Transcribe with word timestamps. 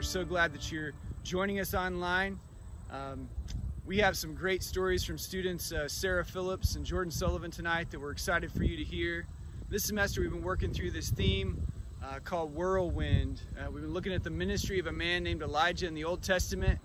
We're 0.00 0.04
so 0.04 0.24
glad 0.24 0.54
that 0.54 0.72
you're 0.72 0.92
joining 1.24 1.60
us 1.60 1.74
online. 1.74 2.40
Um, 2.90 3.28
we 3.84 3.98
have 3.98 4.16
some 4.16 4.34
great 4.34 4.62
stories 4.62 5.04
from 5.04 5.18
students 5.18 5.72
uh, 5.72 5.88
Sarah 5.88 6.24
Phillips 6.24 6.74
and 6.74 6.86
Jordan 6.86 7.10
Sullivan 7.10 7.50
tonight 7.50 7.90
that 7.90 8.00
we're 8.00 8.10
excited 8.10 8.50
for 8.50 8.64
you 8.64 8.78
to 8.78 8.82
hear. 8.82 9.26
This 9.68 9.84
semester 9.84 10.22
we've 10.22 10.30
been 10.30 10.42
working 10.42 10.72
through 10.72 10.92
this 10.92 11.10
theme 11.10 11.62
uh, 12.02 12.18
called 12.24 12.54
Whirlwind. 12.54 13.42
Uh, 13.58 13.70
we've 13.70 13.82
been 13.82 13.92
looking 13.92 14.14
at 14.14 14.24
the 14.24 14.30
ministry 14.30 14.78
of 14.78 14.86
a 14.86 14.92
man 14.92 15.22
named 15.22 15.42
Elijah 15.42 15.86
in 15.86 15.92
the 15.92 16.04
Old 16.04 16.22
Testament, 16.22 16.78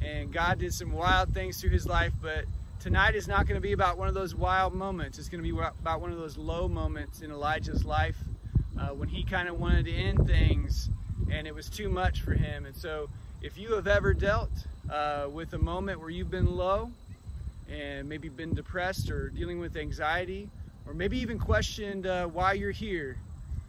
and 0.00 0.32
God 0.32 0.60
did 0.60 0.72
some 0.72 0.92
wild 0.92 1.34
things 1.34 1.60
through 1.60 1.70
his 1.70 1.84
life, 1.84 2.12
but 2.22 2.44
tonight 2.78 3.16
is 3.16 3.26
not 3.26 3.48
going 3.48 3.56
to 3.56 3.60
be 3.60 3.72
about 3.72 3.98
one 3.98 4.06
of 4.06 4.14
those 4.14 4.36
wild 4.36 4.72
moments. 4.72 5.18
It's 5.18 5.28
going 5.28 5.42
to 5.42 5.52
be 5.52 5.58
about 5.60 6.00
one 6.00 6.12
of 6.12 6.18
those 6.18 6.38
low 6.38 6.68
moments 6.68 7.22
in 7.22 7.32
Elijah's 7.32 7.84
life 7.84 8.18
uh, 8.78 8.90
when 8.90 9.08
he 9.08 9.24
kind 9.24 9.48
of 9.48 9.58
wanted 9.58 9.86
to 9.86 9.92
end 9.92 10.28
things 10.28 10.90
and 11.30 11.46
it 11.46 11.54
was 11.54 11.68
too 11.68 11.88
much 11.88 12.22
for 12.22 12.32
him. 12.34 12.66
And 12.66 12.74
so, 12.74 13.08
if 13.42 13.58
you 13.58 13.74
have 13.74 13.86
ever 13.86 14.14
dealt 14.14 14.50
uh, 14.90 15.26
with 15.30 15.52
a 15.54 15.58
moment 15.58 16.00
where 16.00 16.10
you've 16.10 16.30
been 16.30 16.56
low 16.56 16.90
and 17.68 18.08
maybe 18.08 18.28
been 18.28 18.54
depressed 18.54 19.10
or 19.10 19.30
dealing 19.30 19.58
with 19.58 19.76
anxiety, 19.76 20.48
or 20.86 20.94
maybe 20.94 21.18
even 21.18 21.38
questioned 21.38 22.06
uh, 22.06 22.26
why 22.26 22.52
you're 22.52 22.70
here, 22.70 23.16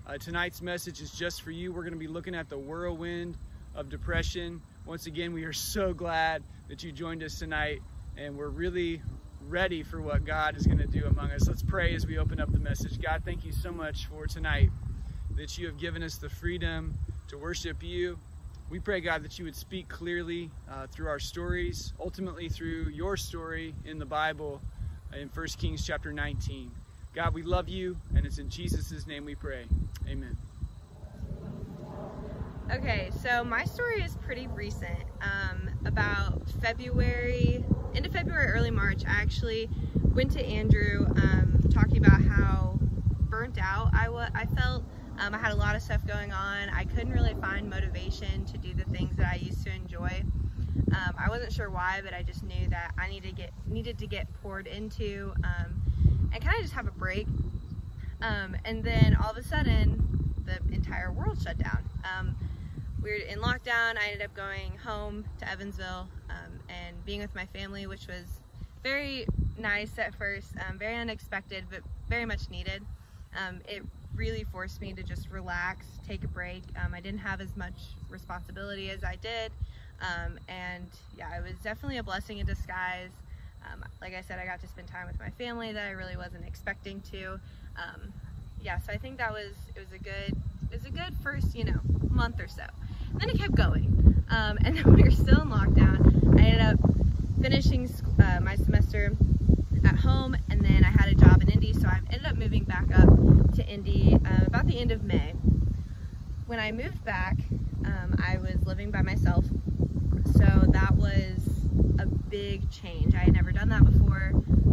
uh, 0.06 0.18
tonight's 0.18 0.62
message 0.62 1.02
is 1.02 1.12
just 1.12 1.42
for 1.42 1.52
you. 1.52 1.72
We're 1.72 1.84
going 1.84 1.94
to 1.94 2.00
be 2.00 2.08
looking 2.08 2.36
at 2.36 2.50
the 2.50 2.58
whirlwind 2.58 3.38
of 3.74 3.90
depression. 3.90 4.62
Once 4.86 5.08
again, 5.08 5.34
we 5.34 5.44
are 5.46 5.54
so 5.54 5.94
glad 5.94 6.44
that 6.68 6.84
you 6.84 6.92
joined 6.92 7.24
us 7.24 7.40
tonight, 7.40 7.82
and 8.18 8.38
we're 8.38 8.50
really 8.50 9.02
ready 9.48 9.84
for 9.84 10.02
what 10.02 10.26
God 10.26 10.56
is 10.56 10.66
going 10.66 10.80
to 10.80 10.88
do 10.88 11.06
among 11.06 11.32
us. 11.32 11.48
Let's 11.48 11.64
pray 11.64 11.96
as 11.96 12.06
we 12.06 12.18
open 12.18 12.40
up 12.40 12.52
the 12.52 12.60
message. 12.60 13.02
God, 13.02 13.24
thank 13.26 13.46
you 13.46 13.52
so 13.52 13.72
much 13.72 14.06
for 14.08 14.28
tonight 14.28 14.70
that 15.36 15.58
you 15.58 15.66
have 15.68 15.78
given 15.78 16.04
us 16.04 16.18
the 16.18 16.30
freedom 16.30 16.94
to 17.34 17.40
worship 17.40 17.82
you. 17.82 18.20
We 18.70 18.80
pray, 18.80 19.02
God, 19.02 19.24
that 19.24 19.40
you 19.40 19.46
would 19.46 19.56
speak 19.56 19.88
clearly 19.90 20.52
uh, 20.72 20.86
through 20.86 21.08
our 21.08 21.18
stories, 21.18 21.92
ultimately 22.00 22.48
through 22.48 22.90
your 22.94 23.18
story 23.18 23.74
in 23.86 23.98
the 23.98 24.06
Bible 24.06 24.62
in 25.20 25.30
1 25.30 25.48
Kings 25.58 25.86
chapter 25.86 26.14
19. 26.14 26.72
God, 27.16 27.34
we 27.34 27.42
love 27.42 27.68
you, 27.68 27.98
and 28.16 28.26
it's 28.26 28.38
in 28.38 28.50
Jesus' 28.50 29.08
name 29.08 29.26
we 29.26 29.34
pray. 29.34 29.66
Amen. 30.08 30.38
Okay, 32.72 33.10
so 33.20 33.44
my 33.44 33.66
story 33.66 34.04
is 34.04 34.16
pretty 34.18 34.46
recent. 34.48 35.00
Um, 35.22 35.70
about 35.86 36.48
February, 36.62 37.66
end 37.96 38.06
of 38.06 38.14
February, 38.14 38.48
early 38.52 38.72
March, 38.72 39.04
I 39.08 39.14
actually 39.14 39.70
went 40.14 40.32
to 40.34 40.46
Andrew 40.46 41.08
um, 41.16 41.60
talking 41.72 41.98
about 41.98 42.22
how 42.22 42.78
burnt 43.30 43.58
out 43.60 43.90
I, 43.94 44.08
I 44.36 44.46
felt 44.46 44.84
um, 45.20 45.34
I 45.34 45.38
had 45.38 45.52
a 45.52 45.56
lot 45.56 45.76
of 45.76 45.82
stuff 45.82 46.06
going 46.08 46.32
on. 46.32 46.70
I 46.70 46.86
couldn't 46.86 47.12
really 47.12 47.36
find 47.36 47.70
motivation 47.70 48.46
to 48.46 48.58
do 48.58 48.74
the 48.74 48.86
things 48.86 49.16
that 49.18 49.28
I 49.32 49.36
used 49.36 49.64
to 49.66 49.72
enjoy. 49.72 50.24
Um, 50.96 51.16
I 51.18 51.30
wasn't 51.30 51.54
sure 51.54 51.70
why, 51.70 52.02
but 52.04 52.14
I 52.14 52.24
just 52.24 52.44
knew 52.44 52.68
that 52.70 52.94
I 52.98 53.10
needed 53.10 53.30
to 53.30 53.36
get 53.36 53.52
needed 53.68 53.98
to 54.00 54.08
get 54.08 54.28
poured 54.42 54.68
into 54.68 55.34
um, 55.44 55.82
and 56.34 56.44
kind 56.44 56.56
of 56.56 56.62
just 56.62 56.74
have 56.74 56.88
a 56.88 56.92
break. 56.92 57.28
Um, 58.22 58.56
and 58.66 58.84
then 58.84 59.16
all 59.22 59.32
of 59.32 59.38
a 59.38 59.44
sudden, 59.44 60.34
the 60.46 60.58
entire 60.74 61.12
world 61.12 61.42
shut 61.42 61.58
down. 61.58 61.88
Um, 62.04 62.36
we 63.02 63.10
were 63.10 63.16
in 63.16 63.40
lockdown. 63.40 63.98
I 63.98 64.10
ended 64.12 64.24
up 64.24 64.34
going 64.34 64.78
home 64.78 65.26
to 65.40 65.50
Evansville 65.50 66.08
um, 66.30 66.60
and 66.70 67.04
being 67.06 67.20
with 67.20 67.36
my 67.36 67.46
family, 67.48 67.86
which 67.86 68.08
was 68.08 68.42
very 68.82 69.26
nice 69.58 69.98
at 70.00 70.16
first, 70.16 70.54
very 70.78 70.96
unexpected, 70.96 71.66
but 71.70 71.82
very 72.10 72.26
much 72.26 72.50
needed. 72.50 72.84
it 73.68 73.84
really 74.16 74.44
forced 74.46 74.82
me 74.82 74.94
to 74.94 75.04
just 75.04 75.30
relax, 75.30 75.86
take 76.08 76.24
a 76.24 76.28
break. 76.28 76.64
Um, 76.84 76.94
I 76.94 77.00
didn't 77.00 77.20
have 77.20 77.42
as 77.42 77.56
much 77.56 77.74
responsibility 78.10 78.90
as 78.90 79.04
I 79.04 79.16
did. 79.16 79.52
Um, 80.02 80.38
and 80.48 80.88
yeah, 81.18 81.38
it 81.38 81.44
was 81.44 81.58
definitely 81.64 81.98
a 81.98 82.04
blessing 82.04 82.40
in 82.40 82.46
disguise. 82.46 83.12
Um, 83.72 83.84
like 84.02 84.14
I 84.14 84.22
said, 84.22 84.40
I 84.40 84.46
got 84.46 84.60
to 84.62 84.68
spend 84.68 84.88
time 84.88 85.08
with 85.08 85.20
my 85.20 85.30
family 85.32 85.72
that 85.72 85.88
I 85.88 85.92
really 85.92 86.18
wasn't 86.18 86.46
expecting 86.46 87.02
to. 87.12 87.40
Um, 87.78 88.14
yeah, 88.62 88.80
so 88.80 88.92
I 88.92 88.98
think 88.98 89.18
that 89.18 89.32
was 89.32 89.54
it 89.76 89.80
was 89.80 89.92
a 89.94 90.04
good 90.04 90.36
it 90.72 90.76
was 90.76 90.86
a 90.86 90.90
good 90.90 91.16
first 91.22 91.56
you 91.56 91.64
know 91.66 91.80
month 92.10 92.40
or 92.40 92.48
so. 92.48 92.64
And 93.12 93.22
then 93.22 93.30
it 93.30 93.38
kept 93.38 93.56
going, 93.56 94.24
um, 94.30 94.58
and 94.64 94.78
then 94.78 94.94
we 94.94 95.04
were 95.04 95.12
still 95.12 95.42
in 95.42 95.50
lockdown. 95.50 96.40
I 96.40 96.44
ended 96.44 96.62
up 96.62 96.80
finishing 97.42 97.90
uh, 98.22 98.40
my 98.42 98.56
semester 98.56 99.16
at 99.86 99.96
home, 100.00 100.36
and 100.50 100.62
then 100.62 100.84
I 100.84 100.90
had 100.90 101.08
a 101.08 101.16
job 101.16 101.42
in 101.42 101.50
Indy, 101.50 101.74
so 101.74 101.88
I 101.88 102.00
ended 102.12 102.26
up 102.26 102.36
moving 102.38 102.64
back 102.64 102.86
up 102.98 103.10
to 103.56 103.66
Indy 103.68 104.18
uh, 104.26 104.46
about 104.46 104.68
the 104.68 104.80
end 104.80 104.92
of 104.92 105.04
May. 105.04 105.34
When 106.48 106.60
I 106.60 106.72
moved 106.72 107.04
back, 107.04 107.38
um, 107.86 108.16
I 108.26 108.38
was 108.38 108.66
living 108.66 108.92
by 108.92 109.02
myself, 109.02 109.46
so 110.26 110.46
that 110.70 110.96
was 110.96 111.68
a 112.00 112.06
big 112.06 112.70
change. 112.70 113.16
I 113.16 113.20
had 113.20 113.34
never 113.34 113.52
done 113.52 113.70
that 113.70 113.84
before. 113.86 114.32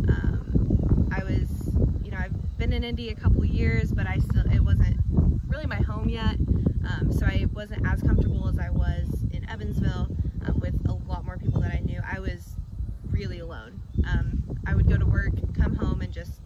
Um, 0.09 1.09
I 1.13 1.23
was, 1.25 1.71
you 2.05 2.11
know, 2.11 2.19
I've 2.19 2.59
been 2.59 2.73
in 2.73 2.85
Indy 2.85 3.11
a 3.11 3.15
couple 3.15 3.45
years, 3.45 3.93
but 3.93 4.07
I 4.07 4.19
still, 4.19 4.45
it 4.53 4.61
wasn't 4.61 4.97
really 5.47 5.67
my 5.67 5.77
home 5.77 6.09
yet, 6.09 6.37
um, 6.89 7.11
so 7.13 7.27
I 7.27 7.47
wasn't 7.53 7.87
as 7.87 8.03
comfortable 8.03 8.49
as 8.49 8.59
I 8.59 8.71
was 8.71 9.25
in 9.33 9.49
Evansville 9.49 10.09
um, 10.47 10.61
with 10.61 10.75
a 10.89 10.93
lot 10.93 11.25
more 11.25 11.37
people 11.37 11.61
that 11.63 11.73
I 11.73 11.81
knew. 11.81 12.01
I 12.09 12.21
was 12.21 12.57
really 13.21 13.41
alone. 13.41 13.79
Um, 14.09 14.43
I 14.67 14.75
would 14.75 14.89
go 14.89 14.97
to 14.97 15.05
work, 15.05 15.33
come 15.55 15.77
home, 15.77 16.01
and 16.01 16.11
just 16.11 16.41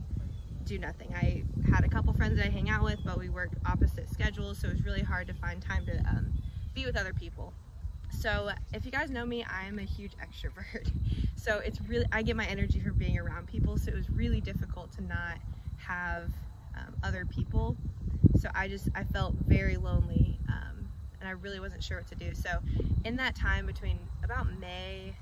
do 0.64 0.76
nothing. 0.76 1.14
I 1.14 1.44
had 1.70 1.84
a 1.84 1.88
couple 1.88 2.12
friends 2.14 2.36
that 2.36 2.46
I 2.46 2.50
hang 2.50 2.68
out 2.68 2.82
with, 2.82 2.98
but 3.04 3.16
we 3.16 3.28
work 3.28 3.50
opposite 3.64 4.10
schedules, 4.10 4.58
so 4.58 4.66
it 4.66 4.72
was 4.72 4.84
really 4.84 5.02
hard 5.02 5.28
to 5.28 5.34
find 5.34 5.62
time 5.62 5.86
to 5.86 5.96
um, 6.00 6.32
be 6.74 6.84
with 6.84 6.96
other 6.96 7.12
people. 7.12 7.52
So 8.10 8.50
if 8.72 8.84
you 8.84 8.90
guys 8.90 9.08
know 9.08 9.24
me, 9.24 9.44
I 9.44 9.68
am 9.68 9.78
a 9.78 9.84
huge 9.84 10.14
extrovert. 10.16 10.90
So 11.36 11.58
it's 11.58 11.80
really, 11.82 12.06
I 12.10 12.22
get 12.22 12.34
my 12.34 12.46
energy 12.46 12.80
from 12.80 12.94
being 12.94 13.18
around 13.18 13.46
people, 13.46 13.78
so 13.78 13.92
it 13.92 13.94
was 13.94 14.10
really 14.10 14.40
difficult 14.40 14.90
to 14.92 15.04
not 15.04 15.38
have 15.76 16.24
um, 16.76 16.96
other 17.04 17.24
people. 17.24 17.76
So 18.40 18.48
I 18.52 18.66
just, 18.66 18.88
I 18.96 19.04
felt 19.04 19.34
very 19.46 19.76
lonely 19.76 20.38
um, 20.48 20.88
and 21.20 21.28
I 21.28 21.32
really 21.32 21.60
wasn't 21.60 21.84
sure 21.84 21.98
what 21.98 22.08
to 22.08 22.16
do. 22.16 22.34
So 22.34 22.58
in 23.04 23.14
that 23.16 23.36
time 23.36 23.66
between 23.66 24.00
about 24.24 24.46
May 24.58 25.14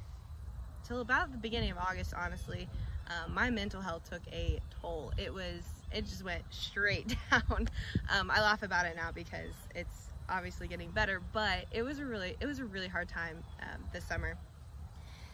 till 0.86 1.00
about 1.00 1.32
the 1.32 1.38
beginning 1.38 1.70
of 1.70 1.78
August, 1.78 2.14
honestly, 2.16 2.68
um, 3.08 3.34
my 3.34 3.50
mental 3.50 3.80
health 3.80 4.08
took 4.08 4.22
a 4.32 4.60
toll. 4.80 5.12
It 5.18 5.32
was, 5.32 5.62
it 5.92 6.04
just 6.04 6.24
went 6.24 6.42
straight 6.50 7.16
down. 7.30 7.68
Um, 8.10 8.30
I 8.30 8.40
laugh 8.40 8.62
about 8.62 8.86
it 8.86 8.96
now 8.96 9.10
because 9.12 9.52
it's 9.74 10.08
obviously 10.28 10.68
getting 10.68 10.90
better, 10.90 11.20
but 11.32 11.66
it 11.72 11.82
was 11.82 11.98
a 11.98 12.06
really, 12.06 12.36
it 12.40 12.46
was 12.46 12.58
a 12.58 12.64
really 12.64 12.88
hard 12.88 13.08
time 13.08 13.42
um, 13.62 13.82
this 13.92 14.04
summer. 14.04 14.36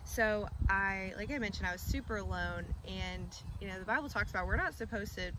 So 0.05 0.49
I, 0.71 1.13
like 1.17 1.31
I 1.31 1.39
mentioned, 1.39 1.67
I 1.67 1.73
was 1.73 1.83
super 1.83 2.17
alone 2.17 2.65
and, 2.87 3.29
you 3.61 3.69
know, 3.69 3.79
the 3.79 3.85
Bible 3.85 4.09
talks 4.09 4.31
about 4.31 4.47
we're 4.47 4.57
not 4.57 4.75
supposed 4.75 5.15
to 5.17 5.33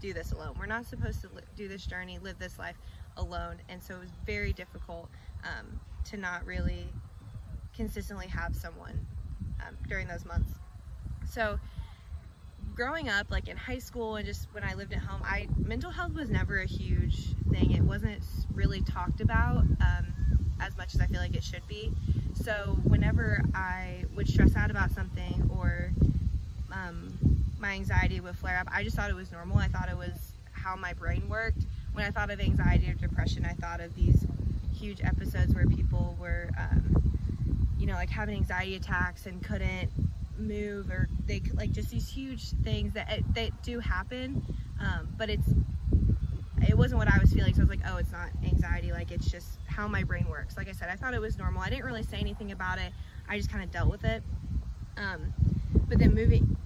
do 0.00 0.12
this 0.12 0.32
alone. 0.32 0.54
We're 0.58 0.66
not 0.66 0.86
supposed 0.86 1.20
to 1.22 1.28
do 1.54 1.68
this 1.68 1.84
journey, 1.84 2.18
live 2.18 2.38
this 2.38 2.58
life 2.58 2.76
alone. 3.16 3.56
And 3.68 3.82
so 3.82 3.94
it 3.94 4.00
was 4.00 4.10
very 4.24 4.52
difficult 4.52 5.10
um, 5.44 5.80
to 6.06 6.16
not 6.16 6.46
really 6.46 6.86
consistently 7.74 8.26
have 8.28 8.56
someone 8.56 9.06
um, 9.60 9.76
during 9.88 10.08
those 10.08 10.24
months. 10.24 10.52
So 11.28 11.58
growing 12.74 13.08
up, 13.08 13.30
like 13.30 13.48
in 13.48 13.56
high 13.56 13.78
school 13.78 14.16
and 14.16 14.26
just 14.26 14.48
when 14.52 14.62
I 14.62 14.74
lived 14.74 14.92
at 14.92 15.00
home, 15.00 15.22
I 15.24 15.48
mental 15.58 15.90
health 15.90 16.12
was 16.14 16.30
never 16.30 16.58
a 16.60 16.66
huge 16.66 17.34
thing. 17.50 17.72
It 17.72 17.82
wasn't 17.82 18.22
really 18.54 18.82
talked 18.82 19.20
about 19.20 19.58
um, 19.58 20.06
as 20.60 20.76
much 20.76 20.94
as 20.94 21.00
I 21.00 21.06
feel 21.06 21.20
like 21.20 21.34
it 21.34 21.44
should 21.44 21.66
be. 21.66 21.92
So 22.34 22.78
whenever 22.84 23.42
I 23.54 24.04
would 24.14 24.28
stress 24.28 24.56
out 24.56 24.70
about 24.70 24.90
something 24.92 25.50
or 25.54 25.90
um, 26.72 27.18
my 27.58 27.72
anxiety 27.72 28.20
would 28.20 28.36
flare 28.36 28.58
up, 28.58 28.68
I 28.70 28.82
just 28.82 28.96
thought 28.96 29.10
it 29.10 29.16
was 29.16 29.32
normal. 29.32 29.58
I 29.58 29.68
thought 29.68 29.88
it 29.88 29.96
was 29.96 30.32
how 30.52 30.76
my 30.76 30.92
brain 30.92 31.28
worked. 31.28 31.64
When 31.92 32.04
I 32.04 32.10
thought 32.10 32.30
of 32.30 32.40
anxiety 32.40 32.90
or 32.90 32.94
depression, 32.94 33.46
I 33.46 33.54
thought 33.54 33.80
of 33.80 33.94
these 33.94 34.26
huge 34.74 35.02
episodes 35.02 35.54
where 35.54 35.66
people 35.66 36.16
were, 36.20 36.50
um, 36.58 37.15
you 37.78 37.86
know, 37.86 37.94
like 37.94 38.10
having 38.10 38.36
anxiety 38.36 38.76
attacks 38.76 39.26
and 39.26 39.42
couldn't 39.42 39.90
move 40.38 40.90
or 40.90 41.08
they 41.26 41.40
like 41.54 41.72
just 41.72 41.90
these 41.90 42.08
huge 42.08 42.50
things 42.62 42.92
that 42.94 43.10
eh, 43.10 43.20
that 43.34 43.62
do 43.62 43.80
happen. 43.80 44.42
Um, 44.80 45.08
but 45.16 45.30
it's 45.30 45.48
it 46.66 46.76
wasn't 46.76 46.98
what 46.98 47.08
I 47.08 47.18
was 47.18 47.32
feeling 47.32 47.54
so 47.54 47.60
I 47.60 47.64
was 47.64 47.70
like 47.70 47.86
oh 47.86 47.96
it's 47.98 48.12
not 48.12 48.28
anxiety 48.44 48.90
like 48.90 49.10
it's 49.10 49.30
just 49.30 49.58
how 49.66 49.88
my 49.88 50.04
brain 50.04 50.26
works. 50.28 50.56
Like 50.56 50.68
I 50.68 50.72
said 50.72 50.88
I 50.88 50.96
thought 50.96 51.14
it 51.14 51.20
was 51.20 51.38
normal. 51.38 51.62
I 51.62 51.70
didn't 51.70 51.84
really 51.84 52.02
say 52.02 52.18
anything 52.18 52.52
about 52.52 52.78
it. 52.78 52.92
I 53.28 53.36
just 53.36 53.50
kind 53.50 53.64
of 53.64 53.70
dealt 53.70 53.90
with 53.90 54.04
it. 54.04 54.22
Um, 54.96 55.32
but 55.88 55.98
then 55.98 56.14
moving 56.14 56.56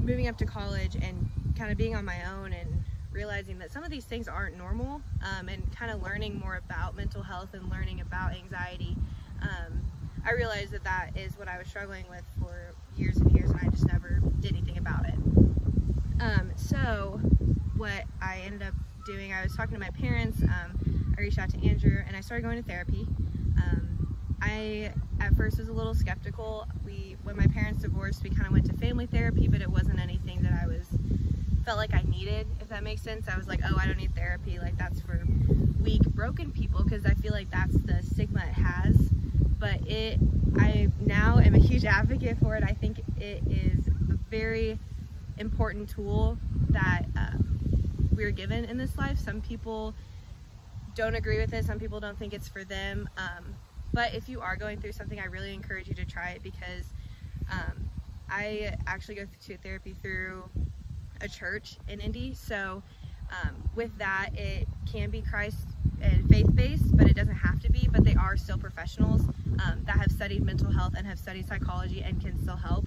moving 0.00 0.28
up 0.28 0.38
to 0.38 0.46
college 0.46 0.96
and 0.96 1.28
kind 1.56 1.72
of 1.72 1.78
being 1.78 1.96
on 1.96 2.04
my 2.04 2.24
own 2.32 2.52
and 2.52 2.84
realizing 3.10 3.58
that 3.58 3.72
some 3.72 3.82
of 3.82 3.90
these 3.90 4.04
things 4.04 4.28
aren't 4.28 4.56
normal 4.56 5.00
um, 5.22 5.48
and 5.48 5.74
kind 5.74 5.90
of 5.90 6.02
learning 6.02 6.38
more 6.38 6.56
about 6.56 6.94
mental 6.94 7.22
health 7.22 7.54
and 7.54 7.70
learning 7.70 8.00
about 8.00 8.34
anxiety 8.34 8.96
um, 9.42 9.80
I 10.26 10.32
realized 10.32 10.72
that 10.72 10.82
that 10.84 11.10
is 11.16 11.38
what 11.38 11.48
I 11.48 11.56
was 11.58 11.68
struggling 11.68 12.04
with 12.10 12.24
for 12.40 12.74
years 12.96 13.16
and 13.18 13.30
years 13.32 13.50
and 13.50 13.60
I 13.60 13.68
just 13.70 13.86
never 13.86 14.20
did 14.40 14.52
anything 14.52 14.76
about 14.76 15.06
it. 15.06 15.14
Um, 16.20 16.50
so 16.56 17.20
what 17.76 18.04
I 18.20 18.40
ended 18.44 18.62
up 18.62 18.74
doing, 19.04 19.32
I 19.32 19.42
was 19.44 19.54
talking 19.54 19.74
to 19.74 19.80
my 19.80 19.90
parents, 19.90 20.42
um, 20.42 21.14
I 21.16 21.20
reached 21.20 21.38
out 21.38 21.50
to 21.50 21.68
Andrew 21.68 22.02
and 22.06 22.16
I 22.16 22.20
started 22.20 22.42
going 22.42 22.60
to 22.60 22.68
therapy. 22.68 23.06
Um, 23.58 24.16
I 24.42 24.92
at 25.20 25.34
first 25.36 25.58
was 25.58 25.68
a 25.68 25.72
little 25.72 25.94
skeptical. 25.94 26.66
We 26.84 27.16
when 27.22 27.36
my 27.36 27.46
parents 27.46 27.82
divorced, 27.82 28.22
we 28.22 28.30
kind 28.30 28.46
of 28.46 28.52
went 28.52 28.66
to 28.66 28.72
family 28.74 29.06
therapy, 29.06 29.46
but 29.48 29.60
it 29.60 29.70
wasn't 29.70 30.00
anything 30.00 30.42
that 30.42 30.52
I 30.52 30.66
was 30.66 30.86
felt 31.64 31.78
like 31.78 31.94
I 31.94 32.02
needed, 32.02 32.46
if 32.60 32.68
that 32.68 32.82
makes 32.82 33.02
sense. 33.02 33.28
I 33.28 33.36
was 33.36 33.48
like, 33.48 33.60
oh, 33.64 33.76
I 33.78 33.86
don't 33.86 33.96
need 33.96 34.14
therapy. 34.14 34.58
Like 34.58 34.76
that's 34.76 35.00
for 35.00 35.22
weak, 35.80 36.02
broken 36.02 36.50
people 36.50 36.82
because 36.82 37.06
I 37.06 37.14
feel 37.14 37.32
like 37.32 37.50
that's 37.50 37.74
the 37.74 38.02
stigma 38.02 38.40
it 38.40 38.52
has. 38.54 39.10
But 39.58 39.86
it, 39.86 40.18
I 40.58 40.88
now 41.00 41.38
am 41.38 41.54
a 41.54 41.58
huge 41.58 41.84
advocate 41.84 42.38
for 42.38 42.56
it. 42.56 42.62
I 42.62 42.72
think 42.72 43.00
it 43.18 43.42
is 43.48 43.86
a 43.88 44.18
very 44.30 44.78
important 45.38 45.88
tool 45.88 46.38
that 46.70 47.04
uh, 47.16 47.38
we're 48.14 48.30
given 48.30 48.64
in 48.64 48.76
this 48.76 48.96
life. 48.98 49.18
Some 49.18 49.40
people 49.40 49.94
don't 50.94 51.14
agree 51.14 51.38
with 51.38 51.52
it. 51.52 51.64
Some 51.64 51.78
people 51.78 52.00
don't 52.00 52.18
think 52.18 52.32
it's 52.32 52.48
for 52.48 52.64
them. 52.64 53.08
Um, 53.16 53.54
but 53.92 54.14
if 54.14 54.28
you 54.28 54.40
are 54.40 54.56
going 54.56 54.80
through 54.80 54.92
something, 54.92 55.20
I 55.20 55.26
really 55.26 55.54
encourage 55.54 55.88
you 55.88 55.94
to 55.94 56.04
try 56.04 56.30
it 56.30 56.42
because 56.42 56.84
um, 57.50 57.88
I 58.28 58.74
actually 58.86 59.14
go 59.16 59.26
to 59.46 59.56
therapy 59.58 59.94
through 60.02 60.44
a 61.20 61.28
church 61.28 61.76
in 61.88 62.00
Indy. 62.00 62.34
So 62.34 62.82
um, 63.30 63.56
with 63.74 63.96
that, 63.98 64.30
it 64.34 64.68
can 64.90 65.10
be 65.10 65.22
Christ 65.22 65.66
and 66.00 66.28
faith-based, 66.28 66.96
but 66.96 67.06
it 67.08 67.14
doesn't 67.14 67.34
have 67.34 67.60
to 67.60 67.70
be. 67.70 67.88
But 67.90 68.04
they 68.04 68.14
are 68.14 68.36
still 68.36 68.58
professionals 68.58 69.22
um, 69.64 69.82
that 69.84 69.96
have 69.96 70.10
studied 70.10 70.44
mental 70.44 70.70
health 70.70 70.94
and 70.96 71.06
have 71.06 71.18
studied 71.18 71.48
psychology 71.48 72.02
and 72.02 72.20
can 72.20 72.38
still 72.40 72.56
help. 72.56 72.86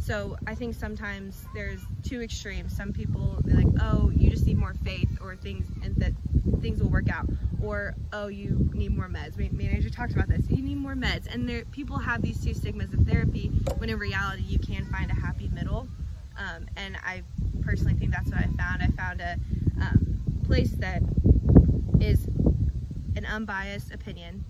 So 0.00 0.36
I 0.46 0.54
think 0.54 0.74
sometimes 0.74 1.44
there's 1.54 1.80
two 2.02 2.22
extremes. 2.22 2.74
Some 2.74 2.92
people 2.92 3.42
be 3.44 3.52
like, 3.52 3.66
"Oh, 3.80 4.10
you 4.16 4.30
just 4.30 4.46
need 4.46 4.56
more 4.56 4.74
faith," 4.82 5.10
or 5.20 5.36
things 5.36 5.66
and 5.84 5.94
that 5.96 6.12
things 6.60 6.80
will 6.80 6.88
work 6.88 7.10
out, 7.10 7.28
or 7.62 7.94
"Oh, 8.12 8.28
you 8.28 8.70
need 8.72 8.96
more 8.96 9.08
meds." 9.08 9.36
Me, 9.36 9.50
me 9.52 9.66
and 9.66 9.76
Andrew 9.76 9.90
talked 9.90 10.12
about 10.12 10.28
this. 10.28 10.48
You 10.48 10.62
need 10.62 10.78
more 10.78 10.94
meds, 10.94 11.26
and 11.32 11.46
there 11.48 11.64
people 11.66 11.98
have 11.98 12.22
these 12.22 12.42
two 12.42 12.54
stigmas 12.54 12.94
of 12.94 13.06
therapy 13.06 13.48
when 13.76 13.90
in 13.90 13.98
reality 13.98 14.42
you 14.42 14.58
can 14.58 14.86
find 14.86 15.10
a 15.10 15.14
happy 15.14 15.48
middle. 15.48 15.86
Um, 16.38 16.66
and 16.76 16.96
I 17.04 17.22
personally 17.60 17.94
think 17.94 18.12
that's 18.12 18.30
what 18.30 18.38
I 18.38 18.48
found. 18.56 18.82
I 18.82 18.88
found 18.96 19.20
a 19.20 19.36
um, 19.82 20.40
place 20.44 20.70
that 20.78 21.02
is 22.00 22.26
an 23.16 23.26
unbiased 23.26 23.92
opinion, 23.92 24.44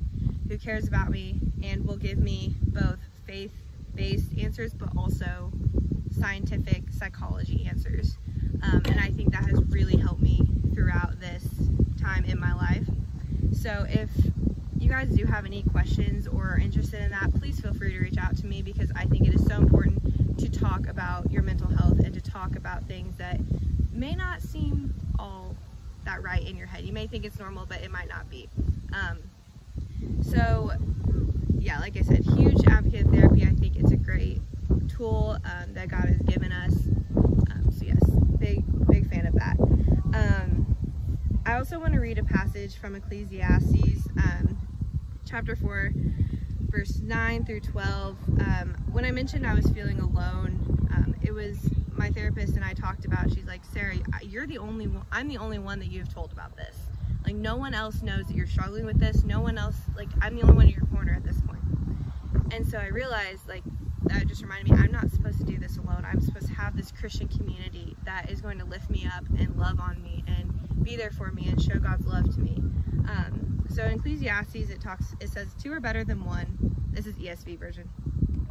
who 0.48 0.58
cares 0.58 0.88
about 0.88 1.10
me 1.10 1.40
and 1.62 1.86
will 1.86 1.96
give 1.96 2.18
me 2.18 2.54
both 2.62 2.98
faith-based 3.26 4.38
answers, 4.38 4.74
but 4.74 4.88
also 4.96 5.52
scientific 6.18 6.82
psychology 6.90 7.66
answers. 7.68 8.16
Um, 8.62 8.82
and 8.86 9.00
I 9.00 9.08
think 9.10 9.32
that 9.32 9.44
has 9.44 9.62
really 9.68 9.96
helped 9.96 10.22
me 10.22 10.46
throughout 10.74 11.20
this 11.20 11.44
time 12.00 12.24
in 12.24 12.38
my 12.38 12.52
life. 12.52 12.86
So 13.52 13.86
if 13.88 14.10
you 14.78 14.88
guys 14.88 15.08
do 15.08 15.24
have 15.24 15.44
any 15.44 15.62
questions 15.62 16.26
or 16.26 16.52
are 16.52 16.58
interested 16.58 17.02
in 17.02 17.10
that, 17.10 17.32
please 17.38 17.60
feel 17.60 17.74
free 17.74 17.92
to 17.92 17.98
reach 18.00 18.18
out 18.18 18.36
to 18.38 18.46
me 18.46 18.62
because 18.62 18.90
I 18.96 19.04
think 19.04 19.28
it 19.28 19.34
is 19.34 19.44
so 19.46 19.56
important 19.56 20.38
to 20.38 20.48
talk 20.50 20.88
about 20.88 21.30
your 21.30 21.42
mental 21.42 21.68
health 21.68 22.00
and 22.00 22.14
to 22.14 22.20
talk 22.20 22.56
about 22.56 22.84
things 22.84 23.16
that 23.16 23.38
may 23.92 24.14
not 24.14 24.40
seem 24.40 24.94
all 25.18 25.49
that 26.04 26.22
right 26.22 26.46
in 26.46 26.56
your 26.56 26.66
head. 26.66 26.84
You 26.84 26.92
may 26.92 27.06
think 27.06 27.24
it's 27.24 27.38
normal, 27.38 27.66
but 27.66 27.80
it 27.82 27.90
might 27.90 28.08
not 28.08 28.28
be. 28.30 28.48
Um, 28.92 29.18
so, 30.22 30.72
yeah, 31.58 31.78
like 31.80 31.96
I 31.96 32.02
said, 32.02 32.24
huge 32.36 32.66
advocate 32.66 33.06
of 33.06 33.12
therapy. 33.12 33.42
I 33.42 33.54
think 33.54 33.76
it's 33.76 33.92
a 33.92 33.96
great 33.96 34.40
tool 34.88 35.38
um, 35.44 35.74
that 35.74 35.88
God 35.88 36.04
has 36.04 36.18
given 36.18 36.52
us. 36.52 36.74
Um, 37.16 37.70
so, 37.70 37.84
yes, 37.84 38.02
big, 38.38 38.64
big 38.88 39.08
fan 39.10 39.26
of 39.26 39.34
that. 39.34 39.56
Um, 40.14 40.76
I 41.46 41.54
also 41.54 41.78
want 41.78 41.94
to 41.94 42.00
read 42.00 42.18
a 42.18 42.24
passage 42.24 42.76
from 42.76 42.94
Ecclesiastes 42.94 44.08
um, 44.16 44.58
chapter 45.24 45.56
4 45.56 45.92
verse 46.68 47.00
9 47.00 47.44
through 47.44 47.60
12. 47.60 48.16
Um, 48.40 48.76
when 48.92 49.04
I 49.04 49.10
mentioned 49.10 49.44
I 49.44 49.54
was 49.54 49.66
feeling 49.70 49.98
alone, 49.98 50.70
it 51.22 51.34
was 51.34 51.58
my 52.00 52.10
therapist 52.10 52.56
and 52.56 52.64
I 52.64 52.72
talked 52.72 53.04
about, 53.04 53.30
she's 53.30 53.44
like, 53.44 53.60
Sarah, 53.62 53.94
you're 54.22 54.46
the 54.46 54.56
only 54.56 54.86
one, 54.86 55.04
I'm 55.12 55.28
the 55.28 55.36
only 55.36 55.58
one 55.58 55.78
that 55.80 55.88
you've 55.88 56.12
told 56.12 56.32
about 56.32 56.56
this. 56.56 56.74
Like, 57.26 57.34
no 57.34 57.56
one 57.56 57.74
else 57.74 58.00
knows 58.00 58.24
that 58.26 58.34
you're 58.34 58.46
struggling 58.46 58.86
with 58.86 58.98
this. 58.98 59.22
No 59.22 59.42
one 59.42 59.58
else, 59.58 59.76
like, 59.94 60.08
I'm 60.22 60.34
the 60.34 60.40
only 60.40 60.54
one 60.54 60.66
in 60.68 60.72
your 60.72 60.86
corner 60.86 61.12
at 61.12 61.24
this 61.24 61.38
point. 61.42 61.60
And 62.52 62.66
so 62.66 62.78
I 62.78 62.86
realized, 62.86 63.46
like, 63.46 63.62
that 64.04 64.26
just 64.26 64.40
reminded 64.40 64.72
me, 64.72 64.78
I'm 64.82 64.90
not 64.90 65.10
supposed 65.10 65.36
to 65.40 65.44
do 65.44 65.58
this 65.58 65.76
alone. 65.76 66.06
I'm 66.10 66.22
supposed 66.22 66.46
to 66.46 66.54
have 66.54 66.74
this 66.74 66.90
Christian 66.90 67.28
community 67.28 67.94
that 68.06 68.30
is 68.30 68.40
going 68.40 68.58
to 68.60 68.64
lift 68.64 68.88
me 68.88 69.06
up 69.14 69.26
and 69.38 69.54
love 69.58 69.78
on 69.78 70.02
me 70.02 70.24
and 70.26 70.82
be 70.82 70.96
there 70.96 71.10
for 71.10 71.30
me 71.30 71.48
and 71.48 71.60
show 71.60 71.78
God's 71.78 72.06
love 72.06 72.34
to 72.34 72.40
me. 72.40 72.56
Um, 73.10 73.62
so 73.68 73.84
in 73.84 73.92
Ecclesiastes, 73.92 74.70
it 74.70 74.80
talks, 74.80 75.14
it 75.20 75.28
says, 75.28 75.54
two 75.62 75.70
are 75.74 75.80
better 75.80 76.02
than 76.02 76.24
one. 76.24 76.56
This 76.92 77.06
is 77.06 77.14
ESV 77.16 77.58
version. 77.58 77.90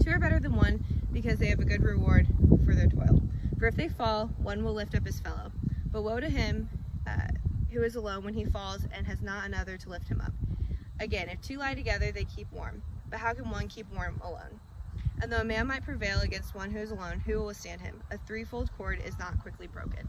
Two 0.03 0.11
are 0.11 0.19
better 0.19 0.39
than 0.39 0.55
one 0.55 0.85
because 1.11 1.39
they 1.39 1.47
have 1.47 1.59
a 1.59 1.65
good 1.65 1.81
reward 1.81 2.27
for 2.63 2.75
their 2.75 2.87
toil. 2.87 3.19
For 3.59 3.67
if 3.67 3.75
they 3.75 3.89
fall, 3.89 4.27
one 4.37 4.63
will 4.63 4.73
lift 4.73 4.95
up 4.95 5.05
his 5.05 5.19
fellow. 5.19 5.51
But 5.91 6.03
woe 6.03 6.21
to 6.21 6.29
him 6.29 6.69
uh, 7.05 7.27
who 7.71 7.83
is 7.83 7.95
alone 7.95 8.23
when 8.23 8.33
he 8.33 8.45
falls 8.45 8.87
and 8.95 9.05
has 9.05 9.21
not 9.21 9.45
another 9.45 9.77
to 9.77 9.89
lift 9.89 10.07
him 10.07 10.21
up. 10.21 10.31
Again, 11.01 11.27
if 11.27 11.41
two 11.41 11.57
lie 11.57 11.75
together, 11.75 12.11
they 12.11 12.23
keep 12.23 12.49
warm. 12.53 12.81
But 13.09 13.19
how 13.19 13.33
can 13.33 13.49
one 13.49 13.67
keep 13.67 13.91
warm 13.93 14.19
alone? 14.23 14.59
And 15.21 15.31
though 15.31 15.41
a 15.41 15.43
man 15.43 15.67
might 15.67 15.83
prevail 15.83 16.21
against 16.21 16.55
one 16.55 16.71
who 16.71 16.79
is 16.79 16.91
alone, 16.91 17.21
who 17.25 17.39
will 17.39 17.47
withstand 17.47 17.81
him? 17.81 18.01
A 18.11 18.17
threefold 18.17 18.71
cord 18.77 19.01
is 19.05 19.19
not 19.19 19.37
quickly 19.41 19.67
broken. 19.67 20.07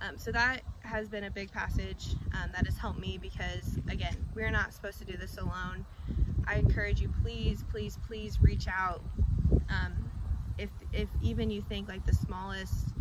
Um, 0.00 0.16
so 0.16 0.30
that 0.30 0.62
has 0.82 1.08
been 1.08 1.24
a 1.24 1.30
big 1.30 1.50
passage 1.50 2.14
um, 2.34 2.50
that 2.54 2.64
has 2.64 2.78
helped 2.78 3.00
me 3.00 3.18
because, 3.18 3.78
again, 3.90 4.14
we're 4.36 4.50
not 4.50 4.72
supposed 4.72 4.98
to 5.00 5.04
do 5.04 5.16
this 5.16 5.38
alone. 5.38 5.84
I 6.46 6.56
encourage 6.56 7.00
you, 7.00 7.12
please, 7.22 7.64
please, 7.70 7.98
please 8.06 8.40
reach 8.40 8.68
out. 8.68 9.02
Um, 9.68 10.07
if, 10.58 10.70
if 10.92 11.08
even 11.22 11.50
you 11.50 11.62
think 11.62 11.88
like 11.88 12.04
the 12.04 12.12
smallest, 12.12 12.92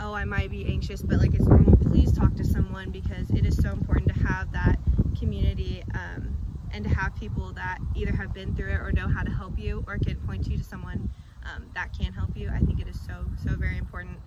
oh, 0.00 0.14
I 0.14 0.24
might 0.24 0.50
be 0.50 0.66
anxious, 0.66 1.02
but 1.02 1.18
like 1.18 1.34
it's 1.34 1.46
normal, 1.46 1.76
please 1.76 2.12
talk 2.12 2.34
to 2.36 2.44
someone 2.44 2.90
because 2.90 3.30
it 3.30 3.44
is 3.44 3.56
so 3.56 3.70
important 3.70 4.08
to 4.08 4.14
have 4.26 4.52
that 4.52 4.78
community 5.18 5.82
um, 5.94 6.36
and 6.72 6.84
to 6.84 6.90
have 6.90 7.14
people 7.16 7.52
that 7.52 7.78
either 7.94 8.12
have 8.12 8.32
been 8.32 8.54
through 8.54 8.72
it 8.72 8.80
or 8.80 8.92
know 8.92 9.08
how 9.08 9.22
to 9.22 9.30
help 9.30 9.58
you 9.58 9.84
or 9.86 9.98
can 9.98 10.16
point 10.26 10.46
you 10.48 10.56
to 10.56 10.64
someone 10.64 11.10
um, 11.44 11.66
that 11.74 11.92
can 11.98 12.12
help 12.12 12.36
you. 12.36 12.50
I 12.50 12.58
think 12.60 12.80
it 12.80 12.88
is 12.88 13.00
so, 13.06 13.24
so 13.44 13.56
very 13.56 13.78
important. 13.78 14.18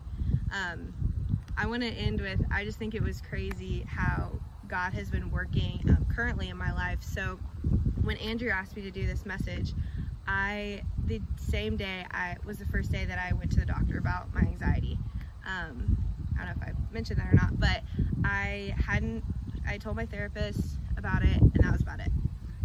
Um, 0.52 0.94
I 1.58 1.66
want 1.66 1.84
to 1.84 1.90
end 1.90 2.22
with 2.22 2.40
I 2.52 2.64
just 2.64 2.80
think 2.80 2.96
it 2.96 3.04
was 3.04 3.22
crazy 3.22 3.86
how 3.88 4.32
God 4.68 4.94
has 4.94 5.10
been 5.10 5.30
working 5.30 5.84
um, 5.90 6.06
currently 6.14 6.50
in 6.50 6.58
my 6.58 6.72
life. 6.72 7.00
So 7.02 7.40
when 8.04 8.18
Andrew 8.18 8.50
asked 8.50 8.76
me 8.76 8.82
to 8.84 8.92
do 8.92 9.06
this 9.06 9.26
message, 9.26 9.74
I 10.28 10.83
the 11.09 11.19
same 11.37 11.75
day 11.75 12.06
I 12.11 12.35
was 12.45 12.59
the 12.59 12.66
first 12.66 12.92
day 12.92 13.04
that 13.04 13.18
I 13.18 13.33
went 13.33 13.51
to 13.54 13.59
the 13.59 13.66
doctor 13.66 13.97
about 13.97 14.33
my 14.33 14.42
anxiety. 14.42 14.97
Um, 15.45 15.97
I 16.39 16.45
don't 16.45 16.56
know 16.56 16.63
if 16.68 16.69
I 16.69 16.94
mentioned 16.94 17.19
that 17.19 17.28
or 17.28 17.35
not, 17.35 17.59
but 17.59 17.81
I 18.23 18.75
hadn't. 18.85 19.23
I 19.68 19.78
told 19.78 19.95
my 19.95 20.06
therapist 20.06 20.78
about 20.97 21.23
it, 21.23 21.42
and 21.42 21.57
that 21.61 21.71
was 21.71 21.81
about 21.81 21.99
it. 21.99 22.11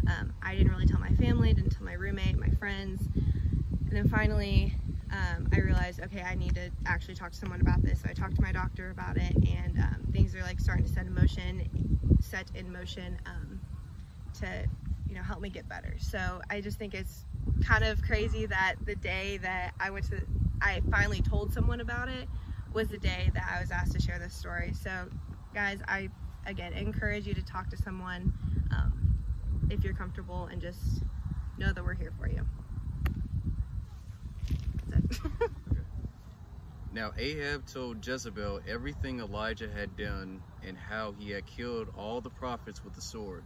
Um, 0.07 0.35
I 0.43 0.55
didn't 0.55 0.71
really 0.71 0.87
tell 0.87 1.01
my 1.01 1.13
family, 1.15 1.55
didn't 1.55 1.71
tell 1.71 1.85
my 1.85 1.95
roommate, 1.95 2.39
my 2.39 2.51
friends, 2.51 3.09
and 3.15 3.93
then 3.93 4.09
finally 4.09 4.75
um, 5.11 5.49
I 5.53 5.61
realized, 5.61 6.01
okay, 6.03 6.21
I 6.21 6.35
need 6.35 6.55
to 6.57 6.71
actually 6.85 7.15
talk 7.15 7.33
to 7.33 7.39
someone 7.39 7.63
about 7.63 7.83
this. 7.83 8.03
So 8.03 8.09
I 8.11 8.13
talked 8.13 8.37
to 8.37 8.43
my 8.43 8.53
doctor 8.53 8.91
about 8.91 9.17
it, 9.17 9.35
and 9.35 9.79
um, 9.79 10.07
things 10.13 10.35
are 10.35 10.43
like 10.43 10.61
starting 10.61 10.85
to 10.85 10.93
set 10.93 11.07
in 11.07 11.15
motion, 11.15 11.67
set 12.21 12.51
in 12.55 12.71
motion 12.71 13.19
um, 13.25 13.59
to, 14.41 14.67
you 15.09 15.15
know, 15.15 15.23
help 15.23 15.41
me 15.41 15.49
get 15.49 15.67
better. 15.67 15.95
So 15.99 16.43
I 16.51 16.61
just 16.61 16.79
think 16.79 16.93
it's 16.93 17.25
kind 17.65 17.85
of 17.85 18.03
crazy 18.03 18.47
that 18.47 18.75
the 18.85 18.95
day 18.95 19.39
that 19.39 19.73
I 19.81 19.91
went 19.91 20.07
to, 20.11 20.21
I 20.61 20.83
finally 20.91 21.23
told 21.23 21.53
someone 21.53 21.81
about 21.81 22.09
it 22.09 22.29
was 22.73 22.89
the 22.89 22.99
day 22.99 23.31
that 23.35 23.51
I 23.57 23.61
was 23.61 23.71
asked 23.71 23.93
to 23.93 24.01
share 24.01 24.19
this 24.19 24.35
story. 24.35 24.73
So, 24.75 25.09
guys, 25.55 25.81
I 25.89 26.11
again 26.47 26.75
encourage 26.75 27.27
you 27.27 27.35
to 27.35 27.43
talk 27.43 27.71
to 27.71 27.77
someone 27.77 28.35
um, 28.71 29.19
if 29.71 29.83
you're 29.83 29.95
comfortable 29.95 30.47
and 30.53 30.61
just 30.61 31.03
know 31.59 31.73
that 31.73 31.83
we're 31.83 31.95
here 31.95 32.13
for 32.19 32.29
you. 32.29 32.47
now 36.93 37.13
Ahab 37.17 37.67
told 37.67 38.07
Jezebel 38.07 38.61
everything 38.69 39.21
Elijah 39.21 39.71
had 39.71 39.97
done 39.97 40.43
and 40.67 40.77
how 40.77 41.13
he 41.19 41.31
had 41.31 41.47
killed 41.47 41.89
all 41.97 42.21
the 42.21 42.31
prophets 42.31 42.85
with 42.85 42.95
the 42.95 43.01
sword. 43.01 43.45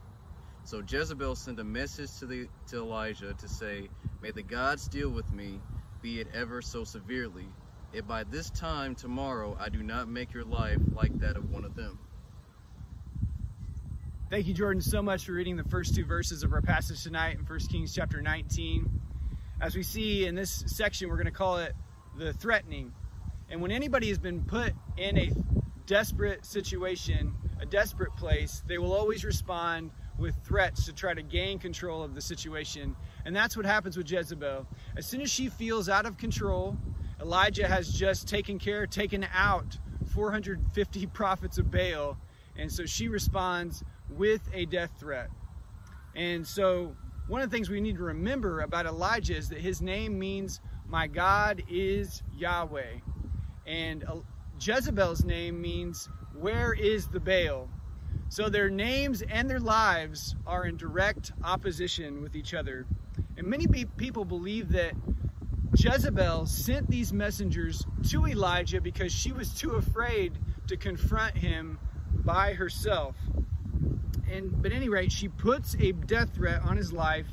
So 0.68 0.82
Jezebel 0.86 1.34
sent 1.34 1.58
a 1.60 1.64
message 1.64 2.18
to, 2.18 2.26
the, 2.26 2.46
to 2.66 2.76
Elijah 2.76 3.32
to 3.32 3.48
say, 3.48 3.88
May 4.20 4.32
the 4.32 4.42
gods 4.42 4.86
deal 4.86 5.08
with 5.08 5.32
me, 5.32 5.62
be 6.02 6.20
it 6.20 6.28
ever 6.34 6.60
so 6.60 6.84
severely, 6.84 7.46
if 7.94 8.06
by 8.06 8.24
this 8.24 8.50
time 8.50 8.94
tomorrow 8.94 9.56
I 9.58 9.70
do 9.70 9.82
not 9.82 10.08
make 10.08 10.34
your 10.34 10.44
life 10.44 10.76
like 10.92 11.18
that 11.20 11.38
of 11.38 11.50
one 11.50 11.64
of 11.64 11.74
them. 11.74 11.98
Thank 14.28 14.46
you, 14.46 14.52
Jordan, 14.52 14.82
so 14.82 15.00
much 15.00 15.24
for 15.24 15.32
reading 15.32 15.56
the 15.56 15.64
first 15.64 15.94
two 15.94 16.04
verses 16.04 16.42
of 16.42 16.52
our 16.52 16.60
passage 16.60 17.02
tonight 17.02 17.38
in 17.38 17.46
1 17.46 17.58
Kings 17.60 17.94
chapter 17.94 18.20
19. 18.20 18.90
As 19.62 19.74
we 19.74 19.82
see 19.82 20.26
in 20.26 20.34
this 20.34 20.64
section, 20.66 21.08
we're 21.08 21.16
going 21.16 21.24
to 21.24 21.30
call 21.30 21.56
it 21.56 21.72
the 22.18 22.34
threatening. 22.34 22.92
And 23.48 23.62
when 23.62 23.70
anybody 23.70 24.08
has 24.08 24.18
been 24.18 24.42
put 24.42 24.74
in 24.98 25.16
a 25.16 25.30
desperate 25.86 26.44
situation, 26.44 27.34
a 27.58 27.64
desperate 27.64 28.14
place, 28.16 28.62
they 28.66 28.76
will 28.76 28.92
always 28.92 29.24
respond 29.24 29.92
with 30.18 30.34
threats 30.44 30.84
to 30.86 30.92
try 30.92 31.14
to 31.14 31.22
gain 31.22 31.58
control 31.58 32.02
of 32.02 32.14
the 32.14 32.20
situation. 32.20 32.96
And 33.24 33.34
that's 33.34 33.56
what 33.56 33.64
happens 33.64 33.96
with 33.96 34.10
Jezebel. 34.10 34.66
As 34.96 35.06
soon 35.06 35.20
as 35.20 35.30
she 35.30 35.48
feels 35.48 35.88
out 35.88 36.06
of 36.06 36.16
control, 36.16 36.76
Elijah 37.20 37.66
has 37.66 37.92
just 37.92 38.28
taken 38.28 38.58
care, 38.58 38.86
taken 38.86 39.26
out 39.32 39.78
450 40.12 41.06
prophets 41.14 41.58
of 41.58 41.70
Baal. 41.70 42.16
And 42.56 42.70
so 42.70 42.84
she 42.86 43.08
responds 43.08 43.84
with 44.10 44.42
a 44.52 44.66
death 44.66 44.90
threat. 44.98 45.28
And 46.14 46.46
so 46.46 46.96
one 47.28 47.40
of 47.42 47.50
the 47.50 47.56
things 47.56 47.68
we 47.68 47.80
need 47.80 47.96
to 47.96 48.02
remember 48.02 48.60
about 48.60 48.86
Elijah 48.86 49.36
is 49.36 49.48
that 49.50 49.60
his 49.60 49.80
name 49.80 50.18
means, 50.18 50.60
My 50.88 51.06
God 51.06 51.62
is 51.68 52.22
Yahweh. 52.36 53.00
And 53.66 54.04
Jezebel's 54.60 55.24
name 55.24 55.60
means, 55.60 56.08
Where 56.34 56.72
is 56.72 57.06
the 57.08 57.20
Baal? 57.20 57.68
So 58.28 58.48
their 58.48 58.68
names 58.68 59.22
and 59.22 59.48
their 59.48 59.60
lives 59.60 60.36
are 60.46 60.64
in 60.66 60.76
direct 60.76 61.32
opposition 61.42 62.22
with 62.22 62.36
each 62.36 62.54
other. 62.54 62.86
And 63.36 63.46
many 63.46 63.66
people 63.66 64.24
believe 64.24 64.70
that 64.70 64.94
Jezebel 65.74 66.46
sent 66.46 66.90
these 66.90 67.12
messengers 67.12 67.86
to 68.10 68.26
Elijah 68.26 68.80
because 68.80 69.12
she 69.12 69.32
was 69.32 69.52
too 69.54 69.72
afraid 69.72 70.36
to 70.66 70.76
confront 70.76 71.36
him 71.36 71.78
by 72.12 72.54
herself. 72.54 73.16
And 74.30 74.60
but 74.60 74.72
at 74.72 74.76
any 74.76 74.88
rate, 74.88 75.12
she 75.12 75.28
puts 75.28 75.74
a 75.76 75.92
death 75.92 76.34
threat 76.34 76.62
on 76.62 76.76
his 76.76 76.92
life, 76.92 77.26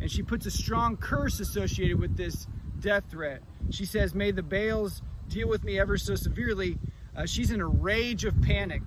and 0.00 0.10
she 0.10 0.22
puts 0.22 0.46
a 0.46 0.50
strong 0.50 0.96
curse 0.96 1.40
associated 1.40 1.98
with 1.98 2.16
this 2.16 2.46
death 2.78 3.04
threat. 3.10 3.42
She 3.70 3.84
says, 3.84 4.14
"May 4.14 4.30
the 4.30 4.42
Baals 4.42 5.02
deal 5.28 5.48
with 5.48 5.64
me 5.64 5.78
ever 5.78 5.96
so 5.96 6.14
severely." 6.14 6.78
Uh, 7.16 7.26
she's 7.26 7.50
in 7.50 7.60
a 7.60 7.66
rage 7.66 8.24
of 8.24 8.40
panic. 8.42 8.82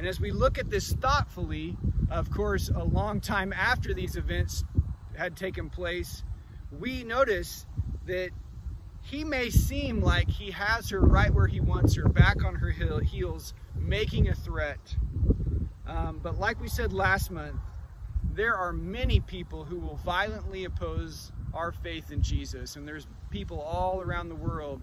And 0.00 0.08
as 0.08 0.18
we 0.18 0.30
look 0.30 0.56
at 0.56 0.70
this 0.70 0.94
thoughtfully, 0.94 1.76
of 2.10 2.30
course, 2.30 2.70
a 2.70 2.82
long 2.82 3.20
time 3.20 3.52
after 3.52 3.92
these 3.92 4.16
events 4.16 4.64
had 5.14 5.36
taken 5.36 5.68
place, 5.68 6.22
we 6.72 7.04
notice 7.04 7.66
that 8.06 8.30
he 9.02 9.24
may 9.24 9.50
seem 9.50 10.00
like 10.00 10.26
he 10.30 10.52
has 10.52 10.88
her 10.88 11.00
right 11.00 11.30
where 11.30 11.46
he 11.46 11.60
wants 11.60 11.96
her, 11.96 12.08
back 12.08 12.42
on 12.42 12.54
her 12.54 12.70
heels, 12.70 13.52
making 13.76 14.28
a 14.28 14.34
threat. 14.34 14.78
Um, 15.86 16.18
but 16.22 16.38
like 16.38 16.58
we 16.62 16.68
said 16.68 16.94
last 16.94 17.30
month, 17.30 17.60
there 18.32 18.54
are 18.54 18.72
many 18.72 19.20
people 19.20 19.64
who 19.64 19.78
will 19.78 19.96
violently 19.96 20.64
oppose 20.64 21.30
our 21.52 21.72
faith 21.72 22.10
in 22.10 22.22
Jesus. 22.22 22.76
And 22.76 22.88
there's 22.88 23.06
people 23.28 23.60
all 23.60 24.00
around 24.00 24.30
the 24.30 24.34
world, 24.34 24.80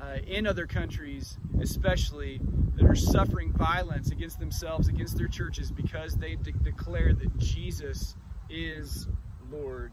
uh, 0.00 0.18
in 0.26 0.46
other 0.46 0.66
countries 0.66 1.38
especially, 1.60 2.40
that 2.76 2.84
are 2.84 2.94
suffering 2.94 3.52
violence 3.52 4.10
against 4.10 4.38
themselves, 4.38 4.88
against 4.88 5.16
their 5.16 5.28
churches, 5.28 5.70
because 5.70 6.14
they 6.14 6.36
de- 6.36 6.52
declare 6.52 7.12
that 7.14 7.36
Jesus 7.38 8.14
is 8.48 9.08
Lord. 9.50 9.92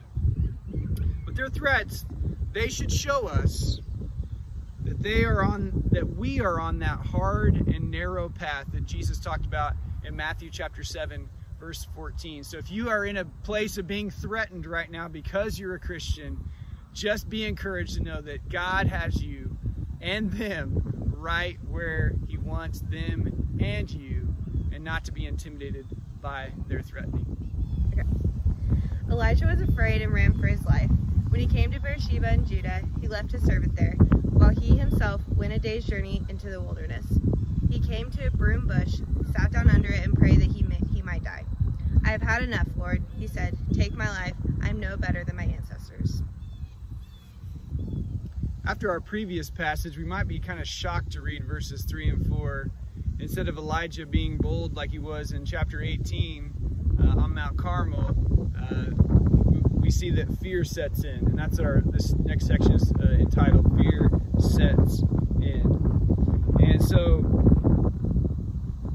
But 1.25 1.35
their 1.35 1.49
threats, 1.49 2.05
they 2.51 2.69
should 2.69 2.91
show 2.91 3.27
us 3.27 3.79
that 4.83 5.01
they 5.01 5.23
are 5.23 5.43
on 5.43 5.83
that 5.91 6.07
we 6.15 6.39
are 6.41 6.59
on 6.59 6.79
that 6.79 6.99
hard 6.99 7.55
and 7.55 7.89
narrow 7.89 8.29
path 8.29 8.65
that 8.73 8.85
Jesus 8.85 9.19
talked 9.19 9.45
about 9.45 9.73
in 10.03 10.15
Matthew 10.15 10.49
chapter 10.51 10.83
7 10.83 11.27
verse 11.59 11.87
14. 11.95 12.43
So 12.43 12.57
if 12.57 12.69
you 12.69 12.89
are 12.89 13.05
in 13.05 13.17
a 13.17 13.25
place 13.25 13.77
of 13.77 13.87
being 13.87 14.11
threatened 14.11 14.67
right 14.67 14.91
now 14.91 15.07
because 15.07 15.57
you're 15.57 15.73
a 15.73 15.79
Christian, 15.79 16.37
just 16.93 17.27
be 17.29 17.45
encouraged 17.45 17.95
to 17.95 18.03
know 18.03 18.21
that 18.21 18.47
God 18.49 18.85
has 18.87 19.23
you 19.23 19.54
and 20.01 20.31
them 20.31 20.81
right 21.17 21.57
where 21.67 22.13
he 22.27 22.37
wants 22.37 22.81
them 22.81 23.57
and 23.59 23.89
you 23.89 24.33
and 24.73 24.83
not 24.83 25.05
to 25.05 25.11
be 25.11 25.25
intimidated 25.25 25.85
by 26.21 26.51
their 26.67 26.81
threatening. 26.81 27.25
Okay. 27.91 28.07
Elijah 29.09 29.45
was 29.45 29.61
afraid 29.61 30.01
and 30.01 30.13
ran 30.13 30.33
for 30.39 30.47
his 30.47 30.63
life. 30.65 30.89
When 31.29 31.39
he 31.41 31.47
came 31.47 31.71
to 31.71 31.79
Beersheba 31.79 32.33
in 32.33 32.45
Judah, 32.45 32.81
he 33.01 33.07
left 33.07 33.31
his 33.31 33.43
servant 33.43 33.75
there, 33.75 33.93
while 34.31 34.49
he 34.49 34.77
himself 34.77 35.21
went 35.35 35.53
a 35.53 35.59
day's 35.59 35.85
journey 35.85 36.23
into 36.29 36.49
the 36.49 36.61
wilderness. 36.61 37.05
He 37.69 37.79
came 37.79 38.09
to 38.11 38.27
a 38.27 38.31
broom 38.31 38.67
bush, 38.67 39.01
sat 39.35 39.51
down 39.51 39.69
under 39.69 39.89
it, 39.89 40.03
and 40.05 40.15
prayed 40.15 40.39
that 40.39 40.51
he, 40.51 40.65
he 40.93 41.01
might 41.01 41.23
die. 41.23 41.43
I 42.05 42.11
have 42.11 42.21
had 42.21 42.43
enough, 42.43 42.67
Lord, 42.77 43.03
he 43.17 43.27
said. 43.27 43.57
Take 43.73 43.93
my 43.95 44.07
life. 44.07 44.35
I 44.61 44.69
am 44.69 44.79
no 44.79 44.95
better 44.95 45.23
than 45.23 45.35
my 45.35 45.43
ancestors. 45.43 45.74
After 48.67 48.89
our 48.89 48.99
previous 48.99 49.51
passage, 49.51 49.95
we 49.95 50.05
might 50.05 50.27
be 50.27 50.39
kind 50.39 50.59
of 50.59 50.67
shocked 50.67 51.11
to 51.11 51.21
read 51.21 51.45
verses 51.45 51.85
3 51.85 52.09
and 52.09 52.27
4. 52.27 52.71
Instead 53.19 53.47
of 53.47 53.57
Elijah 53.57 54.07
being 54.07 54.37
bold 54.37 54.75
like 54.75 54.89
he 54.89 54.97
was 54.97 55.33
in 55.33 55.45
chapter 55.45 55.81
18 55.81 56.97
uh, 56.99 57.21
on 57.21 57.35
Mount 57.35 57.57
Carmel, 57.57 58.49
uh, 58.59 58.85
we 59.69 59.91
see 59.91 60.09
that 60.09 60.35
fear 60.39 60.63
sets 60.63 61.03
in. 61.03 61.27
And 61.27 61.37
that's 61.37 61.59
our, 61.59 61.83
this 61.85 62.15
next 62.15 62.47
section 62.47 62.71
is 62.71 62.91
uh, 62.99 63.05
entitled 63.11 63.71
Fear 63.77 64.09
Sets 64.39 65.03
In. 65.43 66.57
And 66.59 66.83
so 66.83 67.21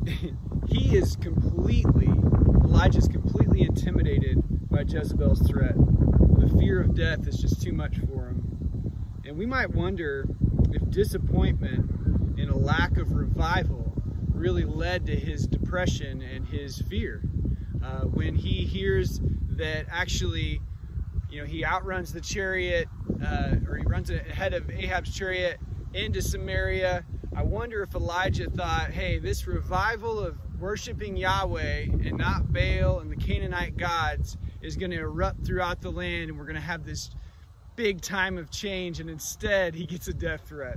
he 0.68 0.96
is 0.96 1.14
completely, 1.14 2.08
Elijah's 2.64 3.06
completely 3.06 3.62
intimidated 3.62 4.42
by 4.68 4.80
Jezebel's 4.80 5.46
threat. 5.48 5.76
The 5.76 6.52
fear 6.58 6.80
of 6.80 6.96
death 6.96 7.28
is 7.28 7.38
just 7.38 7.62
too 7.62 7.72
much 7.72 7.98
for 7.98 8.26
him. 8.26 8.59
And 9.30 9.38
we 9.38 9.46
might 9.46 9.70
wonder 9.70 10.26
if 10.72 10.90
disappointment 10.90 11.88
and 12.36 12.50
a 12.50 12.56
lack 12.56 12.96
of 12.96 13.12
revival 13.12 13.92
really 14.34 14.64
led 14.64 15.06
to 15.06 15.14
his 15.14 15.46
depression 15.46 16.20
and 16.20 16.48
his 16.48 16.80
fear. 16.88 17.22
Uh, 17.80 18.06
when 18.06 18.34
he 18.34 18.64
hears 18.64 19.20
that 19.50 19.86
actually, 19.88 20.60
you 21.30 21.40
know, 21.40 21.46
he 21.46 21.64
outruns 21.64 22.12
the 22.12 22.20
chariot, 22.20 22.88
uh, 23.24 23.54
or 23.68 23.76
he 23.76 23.84
runs 23.84 24.10
ahead 24.10 24.52
of 24.52 24.68
Ahab's 24.68 25.14
chariot 25.14 25.60
into 25.94 26.20
Samaria. 26.20 27.04
I 27.32 27.44
wonder 27.44 27.84
if 27.84 27.94
Elijah 27.94 28.50
thought, 28.50 28.90
hey, 28.90 29.20
this 29.20 29.46
revival 29.46 30.18
of 30.18 30.38
worshiping 30.58 31.16
Yahweh 31.16 31.82
and 31.82 32.18
not 32.18 32.52
Baal 32.52 32.98
and 32.98 33.12
the 33.12 33.16
Canaanite 33.16 33.76
gods 33.76 34.36
is 34.60 34.74
going 34.74 34.90
to 34.90 34.98
erupt 34.98 35.46
throughout 35.46 35.80
the 35.80 35.92
land 35.92 36.30
and 36.30 36.36
we're 36.36 36.46
going 36.46 36.56
to 36.56 36.60
have 36.60 36.84
this 36.84 37.10
big 37.82 38.02
time 38.02 38.36
of 38.36 38.50
change 38.50 39.00
and 39.00 39.08
instead 39.08 39.74
he 39.74 39.86
gets 39.86 40.06
a 40.06 40.12
death 40.12 40.42
threat. 40.46 40.76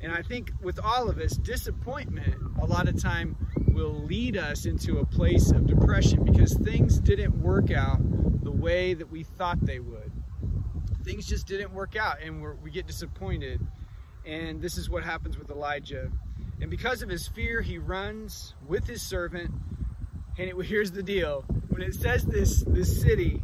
And 0.00 0.12
I 0.12 0.22
think 0.22 0.52
with 0.62 0.78
all 0.78 1.10
of 1.10 1.18
us, 1.18 1.32
disappointment 1.32 2.36
a 2.62 2.66
lot 2.66 2.86
of 2.86 3.02
time 3.02 3.34
will 3.70 3.92
lead 4.04 4.36
us 4.36 4.64
into 4.64 4.98
a 4.98 5.04
place 5.04 5.50
of 5.50 5.66
depression 5.66 6.22
because 6.22 6.54
things 6.54 7.00
didn't 7.00 7.36
work 7.42 7.72
out 7.72 7.98
the 8.44 8.52
way 8.52 8.94
that 8.94 9.10
we 9.10 9.24
thought 9.24 9.58
they 9.66 9.80
would. 9.80 10.12
Things 11.02 11.26
just 11.26 11.48
didn't 11.48 11.74
work 11.74 11.96
out 11.96 12.22
and 12.22 12.40
we 12.62 12.70
get 12.70 12.86
disappointed. 12.86 13.60
And 14.24 14.62
this 14.62 14.78
is 14.78 14.88
what 14.88 15.02
happens 15.02 15.36
with 15.36 15.50
Elijah. 15.50 16.12
And 16.60 16.70
because 16.70 17.02
of 17.02 17.08
his 17.08 17.26
fear, 17.26 17.60
he 17.60 17.78
runs 17.78 18.54
with 18.68 18.86
his 18.86 19.02
servant. 19.02 19.50
And 20.38 20.48
it, 20.48 20.64
here's 20.64 20.92
the 20.92 21.02
deal. 21.02 21.44
When 21.70 21.82
it 21.82 21.92
says 21.92 22.24
this, 22.24 22.62
this 22.68 23.00
city, 23.02 23.42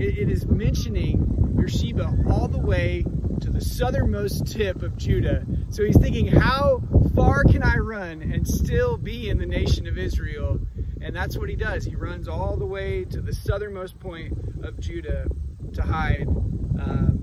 it, 0.00 0.18
it 0.18 0.30
is 0.30 0.46
mentioning 0.46 1.24
Beersheba 1.56 2.14
all 2.30 2.48
the 2.48 2.58
way 2.58 3.04
to 3.40 3.50
the 3.50 3.60
southernmost 3.60 4.46
tip 4.46 4.82
of 4.82 4.96
Judah. 4.96 5.44
So 5.70 5.84
he's 5.84 5.98
thinking, 5.98 6.26
how 6.26 6.82
far 7.14 7.44
can 7.44 7.62
I 7.62 7.76
run 7.76 8.22
and 8.22 8.46
still 8.46 8.96
be 8.96 9.28
in 9.28 9.38
the 9.38 9.46
nation 9.46 9.86
of 9.86 9.98
Israel? 9.98 10.60
And 11.00 11.14
that's 11.14 11.36
what 11.36 11.48
he 11.48 11.56
does. 11.56 11.84
He 11.84 11.94
runs 11.94 12.28
all 12.28 12.56
the 12.56 12.66
way 12.66 13.04
to 13.06 13.20
the 13.20 13.32
southernmost 13.32 13.98
point 14.00 14.36
of 14.62 14.78
Judah 14.80 15.26
to 15.74 15.82
hide 15.82 16.26
um, 16.26 17.18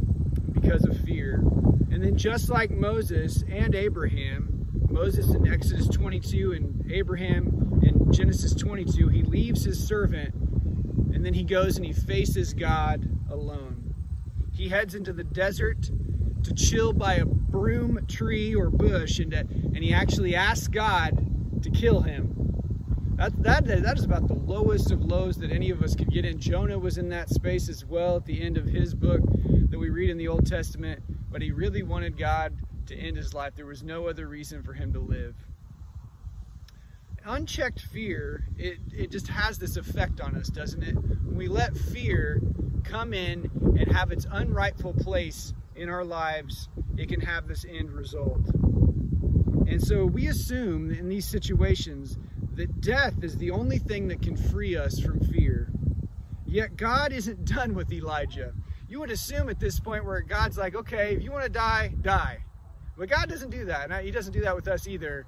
because 0.52 0.86
of 0.86 0.98
fear. 1.02 1.36
And 1.92 2.04
then, 2.04 2.18
just 2.18 2.50
like 2.50 2.72
Moses 2.72 3.44
and 3.50 3.76
Abraham, 3.76 4.68
Moses 4.90 5.34
in 5.34 5.48
Exodus 5.52 5.88
22 5.88 6.54
and 6.54 6.92
Abraham 6.92 7.80
in 7.84 8.12
Genesis 8.12 8.54
22, 8.54 9.10
he 9.10 9.24
leaves 9.24 9.64
his 9.64 9.86
servant 9.86 10.34
and 11.26 11.34
then 11.34 11.40
he 11.40 11.44
goes 11.44 11.78
and 11.78 11.84
he 11.84 11.92
faces 11.92 12.54
God 12.54 13.10
alone. 13.32 13.96
He 14.54 14.70
heads 14.70 14.94
into 14.94 15.12
the 15.12 15.24
desert 15.24 15.90
to 16.44 16.54
chill 16.54 16.94
by 16.94 17.16
a 17.16 17.26
broom 17.26 18.06
tree 18.08 18.54
or 18.54 18.70
bush 18.70 19.18
and, 19.18 19.32
to, 19.32 19.40
and 19.40 19.78
he 19.78 19.92
actually 19.92 20.36
asks 20.36 20.68
God 20.68 21.64
to 21.64 21.72
kill 21.72 22.02
him. 22.02 22.32
That, 23.16 23.42
that, 23.42 23.66
that 23.66 23.98
is 23.98 24.04
about 24.04 24.28
the 24.28 24.36
lowest 24.36 24.92
of 24.92 25.04
lows 25.04 25.38
that 25.38 25.52
any 25.52 25.72
of 25.72 25.82
us 25.82 25.96
could 25.96 26.14
get 26.14 26.26
in. 26.26 26.38
Jonah 26.38 26.78
was 26.78 27.00
in 27.00 27.10
that 27.10 27.32
space 27.32 27.70
as 27.70 27.84
well 27.84 28.18
at 28.18 28.26
the 28.26 28.40
end 28.40 28.56
of 28.56 28.68
his 28.68 28.94
book 28.94 29.22
that 29.72 29.80
we 29.80 29.90
read 29.90 30.12
in 30.12 30.18
the 30.20 30.28
Old 30.28 30.46
Testament, 30.46 31.02
but 31.32 31.42
he 31.42 31.50
really 31.50 31.82
wanted 31.82 32.20
God 32.20 32.54
to 32.86 32.96
end 32.96 33.18
his 33.18 33.34
life. 33.34 33.56
There 33.56 33.66
was 33.66 33.82
no 33.82 34.08
other 34.08 34.28
reason 34.28 34.62
for 34.62 34.74
him 34.74 34.94
to 34.94 35.00
live. 35.00 35.34
Unchecked 37.28 37.82
fear, 37.82 38.46
it, 38.56 38.78
it 38.94 39.10
just 39.10 39.28
has 39.28 39.58
this 39.58 39.78
effect 39.78 40.22
on 40.22 40.36
us, 40.36 40.48
doesn't 40.48 40.84
it? 40.84 40.94
When 40.94 41.36
we 41.36 41.48
let 41.48 41.76
fear 41.76 42.40
come 42.84 43.16
in 43.16 43.50
and 43.80 43.92
have 43.92 44.12
its 44.12 44.28
unrightful 44.28 44.94
place 44.94 45.52
in 45.76 45.90
our 45.90 46.04
lives, 46.04 46.70
it 46.98 47.10
can 47.10 47.20
have 47.22 47.48
this 47.48 47.66
end 47.68 47.92
result. 47.92 48.46
And 49.68 49.82
so 49.82 50.06
we 50.06 50.28
assume 50.28 50.92
in 50.92 51.10
these 51.10 51.26
situations 51.26 52.20
that 52.54 52.80
death 52.80 53.24
is 53.24 53.36
the 53.38 53.50
only 53.50 53.80
thing 53.80 54.08
that 54.10 54.22
can 54.22 54.38
free 54.38 54.78
us 54.78 55.00
from 55.00 55.20
fear. 55.20 55.72
Yet 56.46 56.78
God 56.78 57.12
isn't 57.12 57.46
done 57.56 57.74
with 57.74 57.92
Elijah. 57.92 58.54
You 58.88 59.00
would 59.00 59.10
assume 59.10 59.50
at 59.50 59.60
this 59.60 59.80
point 59.80 60.06
where 60.06 60.22
God's 60.22 60.60
like, 60.60 60.76
okay, 60.76 61.16
if 61.16 61.24
you 61.24 61.32
want 61.32 61.46
to 61.46 61.50
die, 61.50 61.92
die. 62.04 62.44
But 62.96 63.10
God 63.10 63.30
doesn't 63.30 63.50
do 63.50 63.66
that. 63.66 64.04
He 64.04 64.12
doesn't 64.12 64.32
do 64.32 64.42
that 64.42 64.56
with 64.56 64.68
us 64.68 64.88
either. 64.88 65.26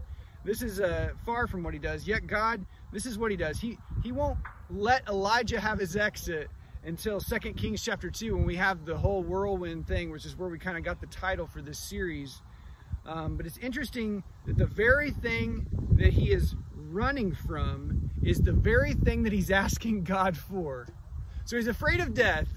This 0.47 0.61
is 0.61 0.79
uh, 0.79 1.09
far 1.25 1.45
from 1.45 1.61
what 1.61 1.73
he 1.73 1.79
does. 1.79 2.07
Yet 2.07 2.25
God, 2.25 2.65
this 2.93 3.05
is 3.05 3.17
what 3.17 3.31
he 3.31 3.37
does. 3.37 3.59
He, 3.59 3.77
he 4.01 4.13
won't 4.13 4.37
let 4.69 5.05
Elijah 5.09 5.59
have 5.59 5.77
his 5.77 5.97
exit 5.97 6.47
until 6.85 7.19
2 7.19 7.37
Kings 7.51 7.83
chapter 7.83 8.09
2 8.09 8.33
when 8.33 8.45
we 8.45 8.55
have 8.55 8.85
the 8.85 8.95
whole 8.95 9.23
whirlwind 9.23 9.85
thing, 9.85 10.09
which 10.09 10.25
is 10.25 10.37
where 10.37 10.47
we 10.47 10.57
kind 10.57 10.77
of 10.77 10.85
got 10.85 11.01
the 11.01 11.07
title 11.07 11.47
for 11.47 11.61
this 11.61 11.77
series. 11.77 12.41
Um, 13.05 13.35
but 13.35 13.45
it's 13.45 13.57
interesting 13.57 14.23
that 14.45 14.57
the 14.57 14.65
very 14.65 15.11
thing 15.11 15.67
that 15.97 16.13
he 16.13 16.31
is 16.31 16.55
running 16.73 17.35
from 17.35 18.09
is 18.23 18.39
the 18.39 18.53
very 18.53 18.93
thing 18.93 19.23
that 19.23 19.33
he's 19.33 19.51
asking 19.65 20.05
God 20.05 20.37
for. 20.37 20.87
So 21.43 21.57
he's 21.57 21.67
afraid 21.67 21.99
of 21.99 22.13
death. 22.13 22.47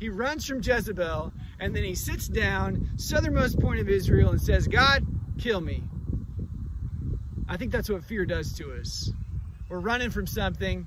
He 0.00 0.08
runs 0.08 0.44
from 0.44 0.62
Jezebel 0.62 1.32
and 1.60 1.76
then 1.76 1.84
he 1.84 1.94
sits 1.94 2.26
down, 2.26 2.90
southernmost 2.96 3.60
point 3.60 3.78
of 3.78 3.88
Israel, 3.88 4.30
and 4.30 4.42
says, 4.42 4.66
God, 4.66 5.06
kill 5.38 5.60
me. 5.60 5.84
I 7.48 7.56
think 7.56 7.72
that's 7.72 7.88
what 7.88 8.04
fear 8.04 8.26
does 8.26 8.52
to 8.54 8.72
us. 8.72 9.10
We're 9.68 9.80
running 9.80 10.10
from 10.10 10.26
something 10.26 10.86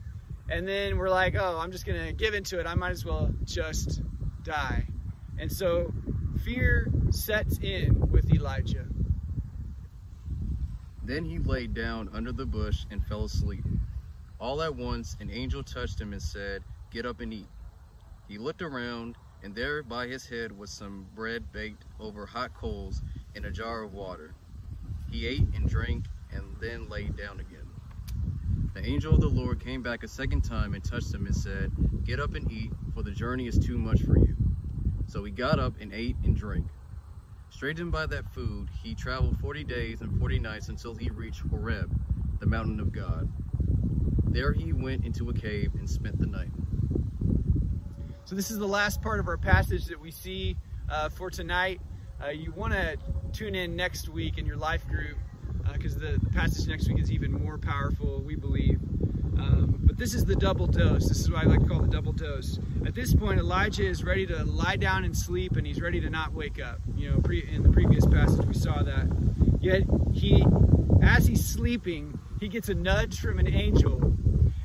and 0.50 0.68
then 0.68 0.98
we're 0.98 1.10
like, 1.10 1.36
oh, 1.36 1.60
I'm 1.60 1.72
just 1.72 1.86
to 1.86 2.13
give 2.13 2.34
into 2.34 2.60
it. 2.60 2.66
I 2.66 2.75
might 2.75 2.92
as 2.92 3.06
well 3.06 3.30
just 3.44 4.01
die. 4.44 4.88
And 5.38 5.51
so 5.51 5.94
fear 6.44 6.92
sets 7.12 7.60
in 7.60 8.10
with 8.10 8.34
Elijah. 8.34 8.86
Then 11.04 11.25
he 11.25 11.38
laid 11.39 11.74
down 11.74 12.10
under 12.13 12.32
the 12.32 12.46
bush 12.46 12.86
and 12.92 13.06
fell 13.06 13.25
asleep. 13.25 13.63
All 14.39 14.62
at 14.62 14.75
once, 14.75 15.18
an 15.20 15.30
angel 15.30 15.63
touched 15.63 16.00
him 16.00 16.13
and 16.13 16.22
said, 16.22 16.63
Get 16.92 17.06
up 17.06 17.20
and 17.20 17.34
eat. 17.34 17.48
He 18.28 18.38
looked 18.38 18.62
around, 18.62 19.16
and 19.44 19.54
there 19.54 19.84
by 19.84 20.08
his 20.08 20.28
head 20.28 20.58
was 20.58 20.72
some 20.72 21.06
bread 21.16 21.51
baked 21.51 21.84
over 22.00 22.25
hot 22.25 22.54
coals 22.54 23.01
and 23.36 23.46
a 23.46 23.51
jar 23.51 23.84
of 23.84 23.94
water. 23.94 24.34
He 25.12 25.28
ate 25.28 25.48
and 25.56 25.68
drank, 25.68 26.06
and 26.32 26.44
then 26.60 26.90
lay 26.90 27.06
down 27.06 27.40
again. 27.40 27.68
The 28.74 28.86
angel 28.86 29.16
of 29.16 29.22
the 29.22 29.28
Lord 29.28 29.60
came 29.60 29.82
back 29.82 30.04
a 30.04 30.08
second 30.08 30.42
time 30.42 30.74
and 30.74 30.84
touched 30.84 31.14
him 31.14 31.26
and 31.26 31.36
said, 31.36 31.72
Get 32.06 32.20
up 32.20 32.36
and 32.36 32.50
eat, 32.52 32.72
for 32.94 33.04
the 33.04 33.12
journey 33.12 33.48
is 33.48 33.58
too 33.58 33.78
much 33.78 34.02
for 34.04 34.18
you. 34.18 34.36
So 35.08 35.24
he 35.24 35.32
got 35.32 35.60
up 35.60 35.74
and 35.82 35.92
ate 35.92 36.16
and 36.24 36.36
drank. 36.36 36.68
Straightened 37.50 37.92
by 37.92 38.06
that 38.06 38.32
food, 38.32 38.70
he 38.84 38.94
traveled 38.94 39.40
forty 39.40 39.64
days 39.64 40.02
and 40.02 40.20
forty 40.20 40.40
nights 40.40 40.70
until 40.70 40.94
he 40.94 41.10
reached 41.10 41.42
Horeb, 41.50 41.92
the 42.40 42.46
mountain 42.46 42.80
of 42.80 42.92
God. 42.92 43.28
There 44.26 44.54
he 44.54 44.72
went 44.72 45.04
into 45.04 45.30
a 45.30 45.34
cave 45.34 45.74
and 45.74 45.90
spent 45.90 46.20
the 46.20 46.28
night. 46.28 46.52
So 48.26 48.36
this 48.36 48.52
is 48.52 48.60
the 48.60 48.68
last 48.68 49.02
part 49.02 49.20
of 49.20 49.28
our 49.28 49.38
passage 49.38 49.86
that 49.86 50.00
we 50.00 50.12
see 50.12 50.56
uh, 50.90 51.10
for 51.10 51.32
tonight. 51.32 51.82
Uh, 52.24 52.30
you 52.30 52.52
want 52.52 52.74
to 52.74 52.96
tune 53.34 53.56
in 53.56 53.76
next 53.76 54.10
week 54.10 54.38
in 54.38 54.46
your 54.46 54.58
life 54.58 54.88
group 54.88 55.18
because 55.74 55.96
uh, 55.96 56.00
the, 56.00 56.20
the, 56.24 56.30
passage 56.30 56.68
next 56.68 56.88
week 56.88 57.00
is 57.00 57.12
even 57.12 57.32
more 57.32 57.58
powerful, 57.58 58.22
we 58.22 58.36
believe. 58.36 58.80
Um, 59.38 59.80
but 59.84 59.98
this 59.98 60.14
is 60.14 60.26
the 60.26 60.36
double 60.36 60.68
dose. 60.68 61.08
This 61.08 61.20
is 61.20 61.32
what 61.32 61.44
I 61.44 61.48
like 61.48 61.62
to 61.62 61.68
call 61.68 61.80
the 61.80 61.88
double 61.88 62.12
dose. 62.12 62.60
At 62.86 62.94
this 62.94 63.14
point, 63.14 63.40
Elijah 63.40 63.86
is 63.86 64.04
ready 64.04 64.26
to 64.28 64.44
lie 64.44 64.76
down 64.76 65.06
and 65.06 65.16
sleep, 65.16 65.56
and 65.56 65.66
he's 65.66 65.82
ready 65.82 66.02
to 66.02 66.10
not 66.10 66.34
wake 66.34 66.62
up. 66.62 66.80
You 66.96 67.12
know, 67.12 67.20
pre- 67.22 67.48
in 67.48 67.64
the 67.64 67.70
previous 67.70 68.06
passage, 68.06 68.46
we 68.46 68.54
saw 68.54 68.84
that. 68.84 69.08
Yet 69.62 69.84
he, 70.14 70.46
as 71.02 71.28
he's 71.28 71.46
sleeping, 71.46 72.20
he 72.40 72.48
gets 72.48 72.70
a 72.70 72.74
nudge 72.74 73.20
from 73.20 73.40
an 73.40 73.48
angel, 73.48 74.14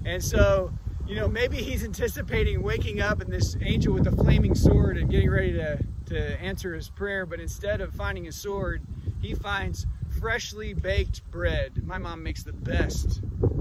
and 0.04 0.23
so 0.23 0.73
you 1.06 1.16
know 1.16 1.28
maybe 1.28 1.56
he's 1.56 1.84
anticipating 1.84 2.62
waking 2.62 3.00
up 3.00 3.20
and 3.20 3.32
this 3.32 3.56
angel 3.61 3.92
with 3.92 4.06
a 4.06 4.12
flaming 4.12 4.54
sword 4.54 4.96
and 4.96 5.11
getting 5.11 5.30
ready 5.30 5.52
to 5.52 5.78
to 6.06 6.40
answer 6.40 6.75
his 6.75 6.88
prayer. 6.88 7.26
But 7.26 7.40
instead 7.40 7.80
of 7.80 7.92
finding 7.94 8.28
a 8.28 8.33
sword, 8.33 8.83
he 9.20 9.35
finds 9.35 9.87
freshly 10.24 10.72
baked 10.72 11.22
bread. 11.30 11.87
My 11.87 11.98
mom 11.98 12.22
makes 12.22 12.44
the 12.44 12.52
best 12.54 13.20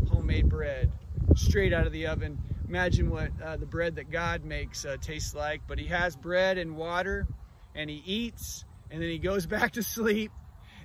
homemade 0.09 0.47
bread 0.47 0.93
straight 1.35 1.73
out 1.73 1.85
of 1.85 1.91
the 1.91 2.07
oven. 2.07 2.37
Imagine 2.69 3.09
what 3.09 3.31
uh, 3.43 3.57
the 3.57 3.65
bread 3.65 3.97
that 3.97 4.09
God 4.09 4.45
makes 4.45 4.85
uh, 4.85 4.95
tastes 5.01 5.35
like. 5.35 5.59
But 5.67 5.77
he 5.77 5.87
has 5.87 6.15
bread 6.15 6.57
and 6.57 6.77
water 6.77 7.27
and 7.75 7.89
he 7.89 8.01
eats 8.05 8.63
and 8.89 9.01
then 9.01 9.09
he 9.09 9.19
goes 9.19 9.45
back 9.57 9.73
to 9.73 9.83
sleep. 9.83 10.31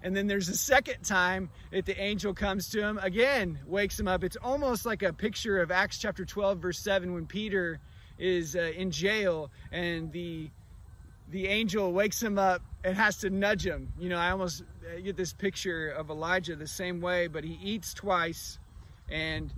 And 0.03 0.17
then 0.17 0.27
there's 0.27 0.49
a 0.49 0.57
second 0.57 1.05
time 1.05 1.49
that 1.71 1.87
the 1.87 1.97
angel 1.97 2.35
comes 2.35 2.71
to 2.71 2.81
him, 2.81 2.99
again, 3.01 3.61
wakes 3.65 4.01
him 4.01 4.09
up. 4.09 4.25
It's 4.25 4.37
almost 4.43 4.85
like 4.85 5.05
a 5.05 5.13
picture 5.13 5.63
of 5.63 5.71
Acts 5.71 5.99
chapter 5.99 6.25
12, 6.25 6.59
verse 6.59 6.81
7, 6.81 7.15
when 7.15 7.27
Peter 7.27 7.79
is 8.19 8.57
uh, 8.57 8.73
in 8.77 8.91
jail 8.91 9.53
and 9.71 10.11
the 10.11 10.51
the 11.31 11.47
angel 11.47 11.93
wakes 11.93 12.21
him 12.21 12.37
up 12.37 12.63
and 12.85 12.97
has 12.97 13.19
to 13.19 13.31
nudge 13.31 13.67
him. 13.67 13.93
You 13.99 14.09
know, 14.09 14.19
I 14.19 14.31
almost 14.31 14.63
uh, 14.63 15.01
get 15.01 15.17
this 15.17 15.33
picture 15.33 15.89
of 15.89 16.11
Elijah 16.11 16.57
the 16.57 16.67
same 16.67 17.01
way, 17.01 17.27
but 17.27 17.45
he 17.45 17.59
eats 17.63 17.93
twice. 17.95 18.59
And 19.09 19.53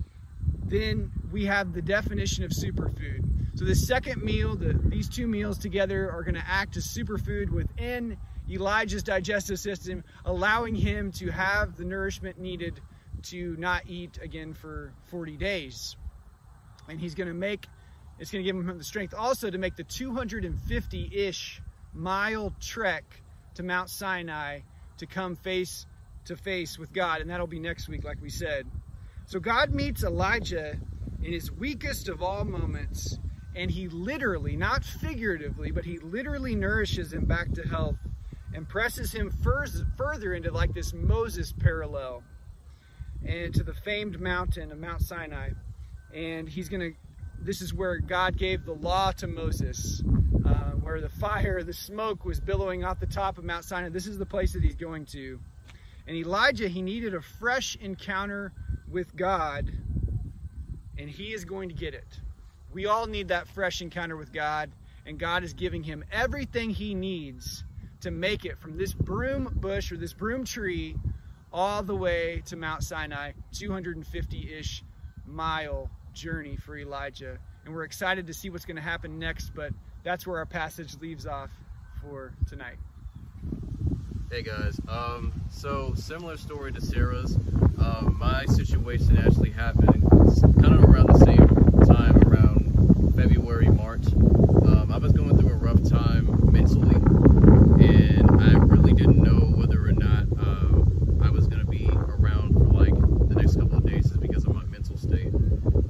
then 0.65 1.11
we 1.31 1.45
have 1.45 1.73
the 1.73 1.81
definition 1.81 2.43
of 2.43 2.51
superfood. 2.51 3.27
So 3.55 3.65
the 3.65 3.75
second 3.75 4.23
meal, 4.23 4.55
the, 4.55 4.73
these 4.73 5.09
two 5.09 5.27
meals 5.27 5.57
together 5.57 6.09
are 6.11 6.23
going 6.23 6.35
to 6.35 6.47
act 6.47 6.77
as 6.77 6.87
superfood 6.87 7.49
within 7.49 8.17
Elijah's 8.49 9.03
digestive 9.03 9.59
system, 9.59 10.03
allowing 10.25 10.73
him 10.73 11.11
to 11.13 11.29
have 11.29 11.77
the 11.77 11.85
nourishment 11.85 12.39
needed 12.39 12.79
to 13.23 13.55
not 13.57 13.83
eat 13.87 14.17
again 14.21 14.53
for 14.53 14.93
40 15.09 15.37
days. 15.37 15.95
And 16.89 16.99
he's 16.99 17.13
going 17.13 17.27
to 17.27 17.35
make, 17.35 17.67
it's 18.19 18.31
going 18.31 18.43
to 18.43 18.51
give 18.51 18.55
him 18.55 18.77
the 18.77 18.83
strength 18.83 19.13
also 19.13 19.49
to 19.49 19.57
make 19.57 19.75
the 19.75 19.83
250 19.83 21.11
ish 21.13 21.61
mile 21.93 22.53
trek 22.59 23.03
to 23.55 23.63
Mount 23.63 23.89
Sinai 23.89 24.61
to 24.97 25.05
come 25.05 25.35
face 25.35 25.85
to 26.25 26.35
face 26.35 26.77
with 26.77 26.93
God. 26.93 27.21
And 27.21 27.29
that'll 27.29 27.47
be 27.47 27.59
next 27.59 27.89
week, 27.89 28.03
like 28.03 28.21
we 28.21 28.29
said. 28.29 28.67
So 29.25 29.39
God 29.39 29.73
meets 29.73 30.03
Elijah 30.03 30.77
in 31.23 31.33
his 31.33 31.51
weakest 31.51 32.09
of 32.09 32.21
all 32.21 32.45
moments. 32.45 33.17
And 33.55 33.69
he 33.69 33.89
literally, 33.89 34.55
not 34.55 34.83
figuratively, 34.83 35.71
but 35.71 35.83
he 35.83 35.99
literally 35.99 36.55
nourishes 36.55 37.11
him 37.11 37.25
back 37.25 37.51
to 37.53 37.63
health 37.63 37.97
and 38.53 38.67
presses 38.67 39.11
him 39.11 39.31
further 39.97 40.33
into 40.33 40.51
like 40.51 40.73
this 40.73 40.93
Moses 40.93 41.53
parallel 41.53 42.23
and 43.25 43.53
to 43.53 43.63
the 43.63 43.73
famed 43.73 44.19
mountain 44.19 44.71
of 44.71 44.77
Mount 44.77 45.01
Sinai. 45.01 45.49
And 46.13 46.47
he's 46.47 46.69
going 46.69 46.93
to, 46.93 46.97
this 47.41 47.61
is 47.61 47.73
where 47.73 47.97
God 47.97 48.37
gave 48.37 48.65
the 48.65 48.73
law 48.73 49.11
to 49.13 49.27
Moses 49.27 50.01
uh, 50.45 50.71
where 50.81 51.01
the 51.01 51.09
fire, 51.09 51.63
the 51.63 51.73
smoke 51.73 52.25
was 52.25 52.39
billowing 52.39 52.83
off 52.83 52.99
the 52.99 53.05
top 53.05 53.37
of 53.37 53.43
Mount 53.43 53.63
Sinai. 53.63 53.89
This 53.89 54.07
is 54.07 54.17
the 54.17 54.25
place 54.25 54.53
that 54.53 54.63
he's 54.63 54.75
going 54.75 55.05
to. 55.07 55.39
And 56.07 56.15
Elijah, 56.15 56.67
he 56.67 56.81
needed 56.81 57.13
a 57.13 57.21
fresh 57.21 57.75
encounter 57.77 58.51
with 58.89 59.15
God, 59.15 59.71
and 60.97 61.09
he 61.09 61.33
is 61.33 61.45
going 61.45 61.69
to 61.69 61.75
get 61.75 61.93
it. 61.93 62.19
We 62.73 62.85
all 62.85 63.07
need 63.07 63.29
that 63.29 63.47
fresh 63.47 63.81
encounter 63.81 64.17
with 64.17 64.33
God, 64.33 64.71
and 65.05 65.19
God 65.19 65.43
is 65.43 65.53
giving 65.53 65.83
him 65.83 66.03
everything 66.11 66.69
he 66.69 66.95
needs 66.95 67.63
to 68.01 68.11
make 68.11 68.45
it 68.45 68.59
from 68.59 68.77
this 68.77 68.93
broom 68.93 69.51
bush 69.55 69.91
or 69.91 69.97
this 69.97 70.13
broom 70.13 70.43
tree 70.43 70.95
all 71.53 71.83
the 71.83 71.95
way 71.95 72.41
to 72.45 72.55
Mount 72.55 72.83
Sinai, 72.83 73.33
250 73.53 74.53
ish 74.53 74.83
mile 75.25 75.89
journey 76.13 76.55
for 76.55 76.77
Elijah. 76.77 77.37
And 77.65 77.73
we're 77.73 77.83
excited 77.83 78.27
to 78.27 78.33
see 78.33 78.49
what's 78.49 78.65
going 78.65 78.75
to 78.75 78.81
happen 78.81 79.19
next, 79.19 79.51
but 79.55 79.71
that's 80.03 80.25
where 80.25 80.37
our 80.37 80.45
passage 80.45 80.95
leaves 80.99 81.25
off 81.25 81.51
for 82.01 82.33
tonight. 82.47 82.77
Hey 84.31 84.43
guys, 84.43 84.79
um, 84.87 85.33
so 85.49 85.93
similar 85.95 86.37
story 86.37 86.71
to 86.71 86.79
Sarah's. 86.79 87.35
Um, 87.77 88.15
my 88.17 88.45
situation 88.45 89.17
actually 89.17 89.49
happened 89.49 90.01
kind 90.61 90.73
of 90.73 90.83
around 90.85 91.07
the 91.07 91.19
same 91.25 91.47
time, 91.85 92.15
around 92.23 93.13
February, 93.15 93.67
March. 93.67 94.07
Um, 94.07 94.89
I 94.89 94.97
was 94.97 95.11
going 95.11 95.37
through 95.37 95.49
a 95.49 95.55
rough 95.55 95.83
time 95.89 96.29
mentally, 96.49 96.95
and 97.85 98.41
I 98.41 98.53
really 98.53 98.93
didn't 98.93 99.21
know 99.21 99.47
whether 99.57 99.85
or 99.85 99.91
not 99.91 100.23
um, 100.39 101.19
I 101.23 101.29
was 101.29 101.47
going 101.47 101.59
to 101.59 101.69
be 101.69 101.89
around 101.89 102.53
for 102.53 102.71
like 102.73 102.93
the 103.27 103.35
next 103.35 103.57
couple 103.57 103.79
of 103.79 103.85
days 103.85 104.07
just 104.09 104.21
because 104.21 104.45
of 104.45 104.55
my 104.55 104.63
mental 104.63 104.97
state. 104.97 105.33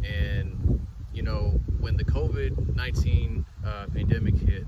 And, 0.03 0.85
you 1.13 1.21
know, 1.21 1.59
when 1.79 1.95
the 1.95 2.05
COVID 2.05 2.75
19 2.75 3.45
uh, 3.65 3.85
pandemic 3.93 4.35
hit, 4.35 4.65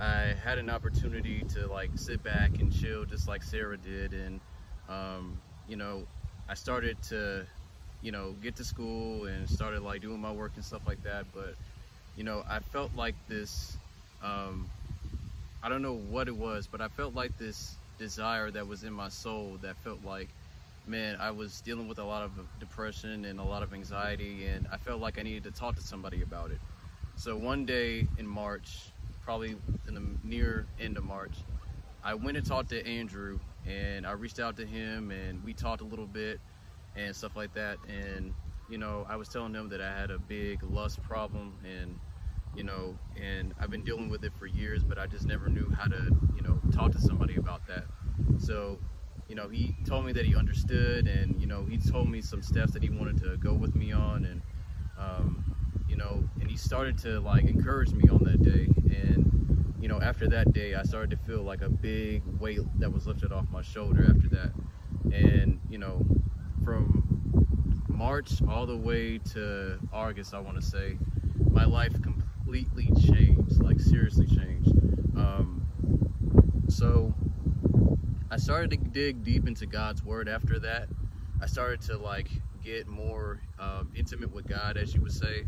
I 0.00 0.33
had 0.44 0.58
an 0.58 0.70
opportunity 0.70 1.44
to 1.44 1.68
like 1.68 1.98
sit 1.98 2.22
back 2.22 2.60
and 2.60 2.72
chill 2.72 3.06
just 3.06 3.28
like 3.28 3.42
Sarah 3.44 3.78
did. 3.78 4.14
And, 4.14 4.42
um, 4.88 5.42
you 5.66 5.76
know, 5.76 6.08
I 6.48 6.54
started 6.54 7.02
to, 7.04 7.48
you 8.02 8.12
know, 8.12 8.34
get 8.34 8.56
to 8.58 8.64
school 8.64 9.26
and 9.26 9.48
started 9.50 9.82
like 9.82 10.02
doing 10.02 10.20
my 10.20 10.32
work 10.32 10.56
and 10.56 10.64
stuff 10.64 10.86
like 10.86 11.02
that. 11.02 11.32
But, 11.32 11.56
you 12.14 12.24
know, 12.24 12.44
I 12.48 12.60
felt 12.60 12.94
like 12.94 13.16
this, 13.28 13.80
um, 14.22 14.72
I 15.62 15.68
don't 15.70 15.82
know 15.82 15.94
what 15.94 16.28
it 16.28 16.36
was, 16.36 16.68
but 16.68 16.82
I 16.82 16.88
felt 16.88 17.14
like 17.14 17.36
this 17.38 17.80
desire 17.98 18.50
that 18.52 18.68
was 18.68 18.84
in 18.84 18.92
my 18.92 19.08
soul 19.08 19.58
that 19.62 19.78
felt 19.78 20.02
like 20.02 20.34
man, 20.86 21.16
I 21.20 21.32
was 21.32 21.62
dealing 21.62 21.88
with 21.88 21.98
a 21.98 22.04
lot 22.04 22.24
of 22.24 22.38
depression 22.58 23.24
and 23.24 23.40
a 23.40 23.44
lot 23.44 23.62
of 23.62 23.72
anxiety, 23.74 24.46
and 24.46 24.66
I 24.70 24.78
felt 24.78 25.00
like 25.00 25.18
I 25.18 25.22
needed 25.22 25.44
to 25.44 25.52
talk 25.52 25.76
to 25.76 25.82
somebody 25.82 26.22
about 26.22 26.52
it. 26.52 26.62
So 27.16 27.36
one 27.38 27.66
day 27.66 28.10
in 28.16 28.26
March, 28.26 28.93
probably 29.24 29.56
in 29.88 29.94
the 29.94 30.16
near 30.22 30.66
end 30.78 30.96
of 30.98 31.04
March, 31.04 31.36
I 32.02 32.14
went 32.14 32.36
and 32.36 32.46
talked 32.46 32.70
to 32.70 32.86
Andrew, 32.86 33.40
and 33.66 34.06
I 34.06 34.12
reached 34.12 34.38
out 34.38 34.56
to 34.58 34.66
him, 34.66 35.10
and 35.10 35.42
we 35.42 35.54
talked 35.54 35.80
a 35.80 35.86
little 35.86 36.06
bit 36.06 36.40
and 36.94 37.16
stuff 37.16 37.34
like 37.36 37.54
that. 37.54 37.80
And 37.88 38.34
you 38.68 38.78
know, 38.78 39.06
I 39.08 39.16
was 39.16 39.28
telling 39.28 39.54
him 39.54 39.68
that 39.70 39.80
I 39.80 39.98
had 39.98 40.10
a 40.10 40.18
big 40.18 40.62
lust 40.62 41.02
problem, 41.02 41.58
and 41.64 41.98
you 42.54 42.64
know, 42.64 42.98
and 43.20 43.54
I've 43.58 43.70
been 43.70 43.84
dealing 43.84 44.10
with 44.10 44.24
it 44.24 44.32
for 44.38 44.46
years, 44.46 44.84
but 44.84 44.98
I 44.98 45.06
just 45.06 45.26
never 45.26 45.48
knew 45.48 45.70
how 45.70 45.86
to, 45.86 46.12
you 46.34 46.42
know, 46.42 46.60
talk 46.72 46.92
to 46.92 47.00
somebody 47.00 47.36
about 47.36 47.66
that. 47.66 47.84
So 48.38 48.80
you 49.28 49.34
know, 49.34 49.48
he 49.48 49.74
told 49.86 50.04
me 50.04 50.12
that 50.12 50.26
he 50.26 50.36
understood, 50.36 51.06
and 51.06 51.40
you 51.40 51.46
know, 51.46 51.64
he 51.64 51.78
told 51.78 52.08
me 52.10 52.20
some 52.20 52.42
steps 52.42 52.72
that 52.72 52.82
he 52.82 52.90
wanted 52.90 53.18
to 53.18 53.36
go 53.38 53.54
with 53.54 53.74
me 53.74 53.92
on, 53.92 54.24
and 54.26 54.42
um, 54.98 55.53
you 55.94 56.00
know, 56.00 56.24
and 56.40 56.50
he 56.50 56.56
started 56.56 56.98
to 56.98 57.20
like 57.20 57.44
encourage 57.44 57.92
me 57.92 58.08
on 58.08 58.24
that 58.24 58.42
day, 58.42 58.66
and 58.92 59.76
you 59.78 59.86
know, 59.86 60.00
after 60.00 60.28
that 60.28 60.52
day, 60.52 60.74
I 60.74 60.82
started 60.82 61.10
to 61.10 61.16
feel 61.16 61.42
like 61.42 61.62
a 61.62 61.68
big 61.68 62.24
weight 62.40 62.58
that 62.80 62.92
was 62.92 63.06
lifted 63.06 63.30
off 63.30 63.48
my 63.52 63.62
shoulder 63.62 64.04
after 64.08 64.28
that, 64.30 64.50
and 65.14 65.60
you 65.70 65.78
know, 65.78 66.04
from 66.64 67.46
March 67.86 68.42
all 68.48 68.66
the 68.66 68.76
way 68.76 69.18
to 69.18 69.78
August, 69.92 70.34
I 70.34 70.40
want 70.40 70.56
to 70.56 70.66
say, 70.66 70.98
my 71.52 71.64
life 71.64 71.92
completely 72.02 72.90
changed, 73.06 73.62
like 73.62 73.78
seriously 73.78 74.26
changed. 74.26 74.72
Um, 75.16 75.64
so 76.66 77.14
I 78.32 78.36
started 78.36 78.72
to 78.72 78.76
dig 78.78 79.22
deep 79.22 79.46
into 79.46 79.66
God's 79.66 80.04
word 80.04 80.28
after 80.28 80.58
that. 80.58 80.88
I 81.40 81.46
started 81.46 81.82
to 81.82 81.98
like 81.98 82.30
get 82.64 82.88
more 82.88 83.42
um, 83.60 83.92
intimate 83.94 84.32
with 84.32 84.48
God, 84.48 84.76
as 84.76 84.92
you 84.92 85.02
would 85.02 85.12
say. 85.12 85.44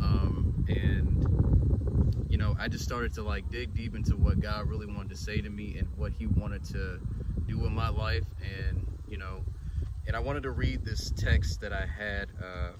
Um, 0.00 0.64
and, 0.68 2.30
you 2.30 2.38
know, 2.38 2.56
I 2.58 2.68
just 2.68 2.84
started 2.84 3.12
to 3.14 3.22
like 3.22 3.50
dig 3.50 3.74
deep 3.74 3.94
into 3.94 4.16
what 4.16 4.40
God 4.40 4.68
really 4.68 4.86
wanted 4.86 5.10
to 5.10 5.16
say 5.16 5.40
to 5.40 5.50
me 5.50 5.76
and 5.78 5.88
what 5.96 6.12
He 6.12 6.26
wanted 6.26 6.64
to 6.66 7.00
do 7.46 7.64
in 7.66 7.74
my 7.74 7.88
life. 7.88 8.24
And, 8.40 8.86
you 9.08 9.18
know, 9.18 9.44
and 10.06 10.16
I 10.16 10.20
wanted 10.20 10.42
to 10.44 10.50
read 10.50 10.84
this 10.84 11.12
text 11.16 11.60
that 11.60 11.72
I 11.72 11.86
had 11.86 12.28
uh, 12.42 12.72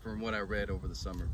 from 0.00 0.20
what 0.20 0.34
I 0.34 0.40
read 0.40 0.70
over 0.70 0.88
the 0.88 0.94
summer. 0.94 1.28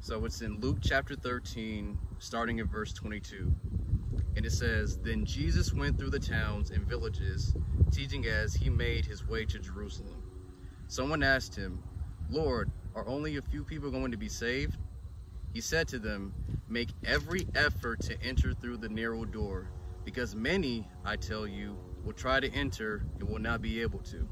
So 0.00 0.24
it's 0.24 0.42
in 0.42 0.60
Luke 0.60 0.78
chapter 0.82 1.14
13, 1.14 1.98
starting 2.18 2.60
at 2.60 2.66
verse 2.66 2.92
22. 2.92 3.52
And 4.36 4.44
it 4.44 4.52
says, 4.52 4.98
Then 4.98 5.24
Jesus 5.24 5.72
went 5.72 5.98
through 5.98 6.10
the 6.10 6.18
towns 6.18 6.70
and 6.70 6.86
villages, 6.86 7.54
teaching 7.90 8.26
as 8.26 8.54
he 8.54 8.68
made 8.68 9.06
his 9.06 9.26
way 9.26 9.44
to 9.46 9.58
Jerusalem. 9.58 10.22
Someone 10.88 11.22
asked 11.22 11.56
him, 11.56 11.82
Lord, 12.28 12.70
are 12.94 13.06
only 13.08 13.36
a 13.36 13.42
few 13.42 13.64
people 13.64 13.90
going 13.90 14.12
to 14.12 14.16
be 14.16 14.28
saved? 14.28 14.78
He 15.52 15.60
said 15.60 15.88
to 15.88 15.98
them, 15.98 16.32
Make 16.68 16.90
every 17.04 17.46
effort 17.54 18.00
to 18.02 18.20
enter 18.22 18.52
through 18.54 18.78
the 18.78 18.88
narrow 18.88 19.24
door, 19.24 19.68
because 20.04 20.34
many, 20.34 20.88
I 21.04 21.16
tell 21.16 21.46
you, 21.46 21.76
will 22.04 22.12
try 22.12 22.40
to 22.40 22.52
enter 22.52 23.04
and 23.18 23.28
will 23.28 23.38
not 23.38 23.60
be 23.60 23.82
able 23.82 24.00
to. 24.00 24.28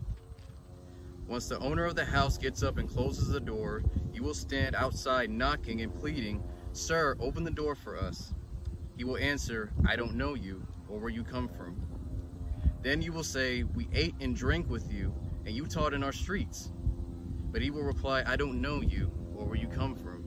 Once 1.26 1.48
the 1.48 1.58
owner 1.60 1.84
of 1.84 1.94
the 1.94 2.04
house 2.04 2.38
gets 2.38 2.62
up 2.62 2.78
and 2.78 2.88
closes 2.88 3.30
the 3.30 3.40
door, 3.40 3.84
you 4.12 4.22
will 4.22 4.34
stand 4.34 4.74
outside 4.74 5.30
knocking 5.30 5.80
and 5.82 5.94
pleading, 5.94 6.42
Sir, 6.72 7.16
open 7.20 7.44
the 7.44 7.50
door 7.50 7.74
for 7.74 7.98
us. 7.98 8.34
He 8.96 9.04
will 9.04 9.18
answer, 9.18 9.72
I 9.84 9.96
don't 9.96 10.14
know 10.14 10.34
you, 10.34 10.62
or 10.88 10.98
where 10.98 11.10
you 11.10 11.22
come 11.24 11.48
from. 11.48 11.76
Then 12.82 13.02
you 13.02 13.12
will 13.12 13.24
say, 13.24 13.62
We 13.62 13.88
ate 13.92 14.14
and 14.20 14.34
drank 14.34 14.70
with 14.70 14.90
you, 14.90 15.14
and 15.46 15.54
you 15.54 15.66
taught 15.66 15.94
in 15.94 16.02
our 16.02 16.12
streets. 16.12 16.72
But 17.52 17.62
he 17.62 17.70
will 17.70 17.82
reply, 17.82 18.22
I 18.26 18.36
don't 18.36 18.60
know 18.60 18.80
you, 18.80 19.12
or 19.36 19.46
where 19.46 19.56
you 19.56 19.68
come 19.68 19.94
from. 19.94 20.24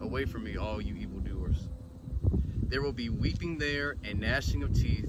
Away 0.00 0.24
from 0.24 0.44
me, 0.44 0.56
all 0.56 0.80
you 0.80 0.94
evildoers. 0.94 1.68
There 2.68 2.82
will 2.82 2.92
be 2.92 3.08
weeping 3.08 3.58
there 3.58 3.96
and 4.04 4.20
gnashing 4.20 4.62
of 4.62 4.72
teeth 4.72 5.08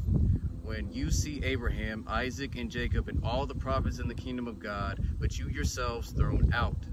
when 0.63 0.91
you 0.91 1.11
see 1.11 1.41
Abraham, 1.43 2.05
Isaac, 2.07 2.55
and 2.57 2.71
Jacob, 2.71 3.07
and 3.07 3.19
all 3.23 3.45
the 3.45 3.55
prophets 3.55 3.99
in 3.99 4.07
the 4.07 4.15
kingdom 4.15 4.47
of 4.47 4.59
God, 4.59 4.99
but 5.19 5.37
you 5.37 5.47
yourselves 5.47 6.11
thrown 6.11 6.43
out. 6.51 6.85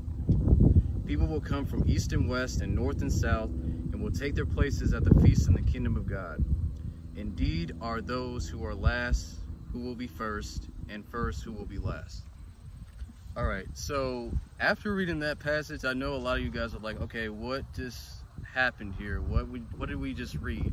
People 1.06 1.26
will 1.26 1.40
come 1.40 1.64
from 1.64 1.84
east 1.86 2.12
and 2.12 2.28
west, 2.28 2.60
and 2.60 2.74
north 2.74 3.00
and 3.00 3.12
south 3.12 3.50
and 3.92 4.02
will 4.02 4.10
take 4.10 4.34
their 4.34 4.46
places 4.46 4.92
at 4.92 5.04
the 5.04 5.10
feast 5.10 5.48
in 5.48 5.54
the 5.54 5.62
kingdom 5.62 5.96
of 5.96 6.06
God. 6.06 6.42
Indeed 7.16 7.72
are 7.80 8.02
those 8.02 8.48
who 8.48 8.64
are 8.64 8.74
last 8.74 9.38
who 9.72 9.80
will 9.80 9.94
be 9.94 10.06
first, 10.06 10.68
and 10.88 11.04
first 11.06 11.44
who 11.44 11.52
will 11.52 11.66
be 11.66 11.78
last. 11.78 12.25
All 13.36 13.44
right, 13.44 13.66
so 13.74 14.32
after 14.58 14.94
reading 14.94 15.18
that 15.18 15.38
passage, 15.38 15.84
I 15.84 15.92
know 15.92 16.14
a 16.14 16.16
lot 16.16 16.38
of 16.38 16.42
you 16.42 16.48
guys 16.48 16.74
are 16.74 16.78
like, 16.78 16.98
okay, 17.02 17.28
what 17.28 17.70
just 17.74 18.24
happened 18.54 18.94
here? 18.98 19.20
What 19.20 19.46
we, 19.46 19.58
what 19.76 19.90
did 19.90 20.00
we 20.00 20.14
just 20.14 20.36
read? 20.36 20.72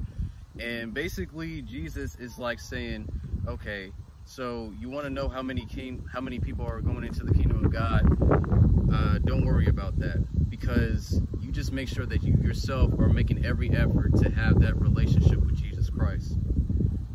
And 0.58 0.94
basically, 0.94 1.62
Jesus 1.64 2.16
is 2.16 2.40
like 2.40 2.62
saying, 2.62 3.10
okay, 3.50 3.92
so 4.24 4.72
you 4.80 4.90
want 4.90 5.04
to 5.04 5.10
know 5.10 5.28
how 5.28 5.42
many 5.42 5.66
king, 5.66 6.06
how 6.10 6.22
many 6.22 6.40
people 6.40 6.66
are 6.66 6.80
going 6.80 7.04
into 7.04 7.26
the 7.26 7.34
kingdom 7.34 7.66
of 7.66 7.74
God? 7.74 8.08
Uh, 8.94 9.18
don't 9.18 9.46
worry 9.46 9.68
about 9.68 10.00
that 10.00 10.24
because 10.50 11.22
you 11.42 11.52
just 11.52 11.74
make 11.74 11.90
sure 11.90 12.06
that 12.06 12.24
you 12.24 12.34
yourself 12.42 12.94
are 12.98 13.10
making 13.10 13.46
every 13.46 13.72
effort 13.72 14.16
to 14.20 14.30
have 14.32 14.62
that 14.62 14.80
relationship 14.80 15.42
with 15.46 15.62
Jesus 15.62 15.90
Christ. 15.90 16.38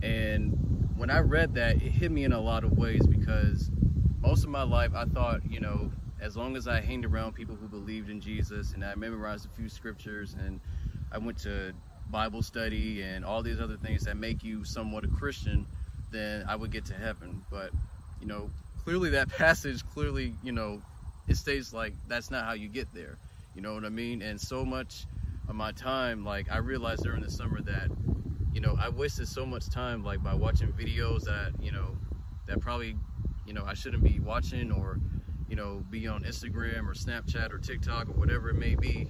And 0.02 0.90
when 0.94 1.08
I 1.08 1.20
read 1.20 1.54
that, 1.54 1.76
it 1.76 1.90
hit 1.90 2.10
me 2.10 2.24
in 2.24 2.34
a 2.34 2.40
lot 2.40 2.64
of 2.64 2.76
ways 2.76 3.06
because 3.06 3.70
most 4.20 4.44
of 4.44 4.50
my 4.50 4.62
life 4.62 4.92
I 4.94 5.04
thought, 5.04 5.40
you 5.48 5.60
know, 5.60 5.90
as 6.20 6.36
long 6.36 6.56
as 6.56 6.66
I 6.66 6.80
hanged 6.80 7.04
around 7.04 7.34
people 7.34 7.54
who 7.56 7.68
believed 7.68 8.10
in 8.10 8.20
Jesus 8.20 8.72
and 8.72 8.84
I 8.84 8.94
memorized 8.94 9.46
a 9.46 9.48
few 9.50 9.68
scriptures 9.68 10.34
and 10.38 10.60
I 11.12 11.18
went 11.18 11.38
to 11.38 11.72
Bible 12.10 12.42
study 12.42 13.02
and 13.02 13.24
all 13.24 13.42
these 13.42 13.60
other 13.60 13.76
things 13.76 14.04
that 14.04 14.16
make 14.16 14.42
you 14.42 14.64
somewhat 14.64 15.04
a 15.04 15.08
Christian, 15.08 15.66
then 16.10 16.44
I 16.48 16.56
would 16.56 16.70
get 16.70 16.86
to 16.86 16.94
heaven. 16.94 17.44
But, 17.50 17.70
you 18.20 18.26
know, 18.26 18.50
clearly 18.84 19.10
that 19.10 19.28
passage 19.36 19.84
clearly, 19.94 20.34
you 20.42 20.52
know, 20.52 20.82
it 21.28 21.36
states 21.36 21.72
like 21.72 21.92
that's 22.08 22.30
not 22.30 22.44
how 22.44 22.52
you 22.52 22.68
get 22.68 22.92
there. 22.94 23.18
You 23.54 23.62
know 23.62 23.74
what 23.74 23.84
I 23.84 23.90
mean? 23.90 24.22
And 24.22 24.40
so 24.40 24.64
much 24.64 25.06
of 25.48 25.54
my 25.54 25.72
time, 25.72 26.24
like 26.24 26.50
I 26.50 26.58
realized 26.58 27.02
during 27.02 27.22
the 27.22 27.30
summer 27.30 27.60
that, 27.62 27.90
you 28.52 28.60
know, 28.60 28.76
I 28.80 28.88
wasted 28.88 29.28
so 29.28 29.44
much 29.44 29.68
time 29.68 30.02
like 30.02 30.22
by 30.22 30.34
watching 30.34 30.72
videos 30.72 31.24
that, 31.24 31.52
you 31.60 31.72
know, 31.72 31.96
that 32.46 32.60
probably, 32.60 32.96
you 33.48 33.54
know, 33.54 33.64
I 33.66 33.72
shouldn't 33.72 34.02
be 34.02 34.20
watching 34.20 34.70
or, 34.70 35.00
you 35.48 35.56
know, 35.56 35.82
be 35.88 36.06
on 36.06 36.22
Instagram 36.22 36.86
or 36.86 36.92
Snapchat 36.92 37.50
or 37.50 37.58
TikTok 37.58 38.10
or 38.10 38.12
whatever 38.12 38.50
it 38.50 38.56
may 38.56 38.74
be. 38.74 39.08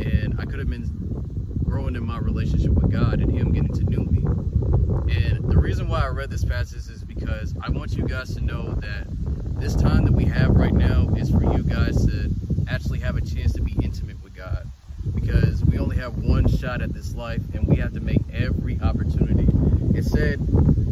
And 0.00 0.34
I 0.40 0.44
could 0.44 0.58
have 0.58 0.68
been 0.68 0.90
growing 1.62 1.94
in 1.94 2.04
my 2.04 2.18
relationship 2.18 2.72
with 2.72 2.90
God 2.90 3.20
and 3.20 3.30
Him 3.30 3.52
getting 3.52 3.72
to 3.74 3.84
know 3.84 4.02
me. 4.02 4.24
And 5.14 5.48
the 5.48 5.56
reason 5.56 5.86
why 5.86 6.00
I 6.00 6.08
read 6.08 6.30
this 6.30 6.44
passage 6.44 6.88
is 6.88 7.04
because 7.04 7.54
I 7.62 7.70
want 7.70 7.92
you 7.92 8.02
guys 8.02 8.34
to 8.34 8.40
know 8.40 8.72
that 8.74 9.06
this 9.60 9.76
time 9.76 10.04
that 10.06 10.12
we 10.12 10.24
have 10.24 10.56
right 10.56 10.74
now 10.74 11.08
is 11.16 11.30
for 11.30 11.44
you 11.44 11.62
guys 11.62 12.04
to 12.06 12.34
actually 12.68 12.98
have 12.98 13.16
a 13.16 13.20
chance 13.20 13.52
to 13.52 13.62
be 13.62 13.76
intimate 13.84 14.20
with 14.20 14.34
God 14.34 14.68
because 15.14 15.64
we 15.64 15.78
only 15.78 15.96
have 15.96 16.16
one 16.16 16.48
shot 16.48 16.82
at 16.82 16.92
this 16.92 17.14
life 17.14 17.42
and 17.54 17.68
we 17.68 17.76
have 17.76 17.92
to 17.92 18.00
make 18.00 18.20
every 18.32 18.80
opportunity. 18.80 19.46
It 19.96 20.04
said, 20.04 20.40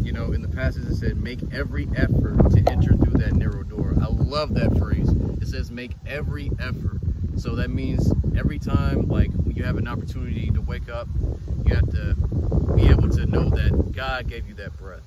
you 0.03 0.12
know, 0.12 0.33
in 0.33 0.40
the 0.40 0.49
passage 0.49 0.87
it 0.87 0.95
said, 0.95 1.19
make 1.19 1.40
every 1.53 1.87
effort 1.95 2.51
to 2.53 2.64
enter 2.71 2.97
through 2.97 3.19
that 3.21 3.35
narrow 3.35 3.62
door. 3.62 3.95
I 4.01 4.07
love 4.07 4.55
that 4.55 4.79
phrase. 4.79 5.11
It 5.43 5.49
says, 5.49 5.71
make 5.71 5.93
every 6.07 6.51
effort. 6.59 7.01
So 7.37 7.55
that 7.57 7.69
means 7.69 8.11
every 8.35 8.59
time, 8.59 9.09
like, 9.09 9.31
you 9.47 9.62
have 9.62 9.77
an 9.77 9.87
opportunity 9.87 10.51
to 10.51 10.62
wake 10.62 10.88
up, 10.88 11.07
you 11.67 11.75
have 11.75 11.90
to 11.90 12.14
be 12.75 12.88
able 12.88 13.11
to 13.11 13.27
know 13.27 13.51
that 13.51 13.93
God 13.93 14.27
gave 14.27 14.49
you 14.49 14.55
that 14.55 14.75
breath 14.79 15.05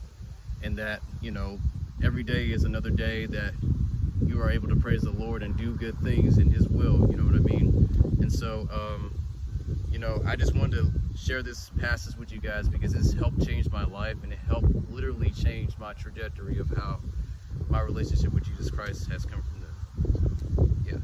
and 0.62 0.77
that, 0.77 1.01
you 1.19 1.31
know, 1.31 1.57
every 2.03 2.21
day 2.21 2.51
is 2.51 2.65
another 2.65 2.91
day 2.91 3.25
that 3.25 3.53
you 4.27 4.39
are 4.39 4.51
able 4.51 4.67
to 4.67 4.75
praise 4.75 5.01
the 5.01 5.12
Lord 5.12 5.41
and 5.41 5.57
do 5.57 5.73
good 5.73 5.97
things 5.99 6.38
in 6.38 6.51
His 6.51 6.67
will. 6.67 7.07
You 7.10 7.17
know 7.17 7.23
what 7.23 7.36
I 7.36 7.39
mean? 7.39 7.89
And 8.21 8.31
so, 8.31 8.67
um, 8.71 9.16
you 9.89 9.99
know, 9.99 10.21
I 10.25 10.36
just 10.36 10.56
wanted 10.56 10.77
to 10.77 10.91
share 11.17 11.41
this 11.43 11.71
passage 11.80 12.15
with 12.17 12.32
you 12.32 12.39
guys 12.39 12.69
because 12.69 12.93
it's 12.93 13.13
helped 13.13 13.45
change 13.45 13.69
my 13.71 13.84
life 13.84 14.17
and 14.23 14.32
it 14.32 14.39
helped 14.47 14.73
literally 14.89 15.32
change 15.32 15.77
my 15.77 15.93
trajectory 15.93 16.60
of 16.60 16.69
how 16.69 16.99
my 17.69 17.82
relationship 17.82 18.34
with 18.34 18.45
Jesus 18.45 18.69
Christ 18.69 19.10
has 19.12 19.25
come 19.25 19.41
from 19.41 19.60
there. 19.62 19.69
Yeah. 20.86 20.99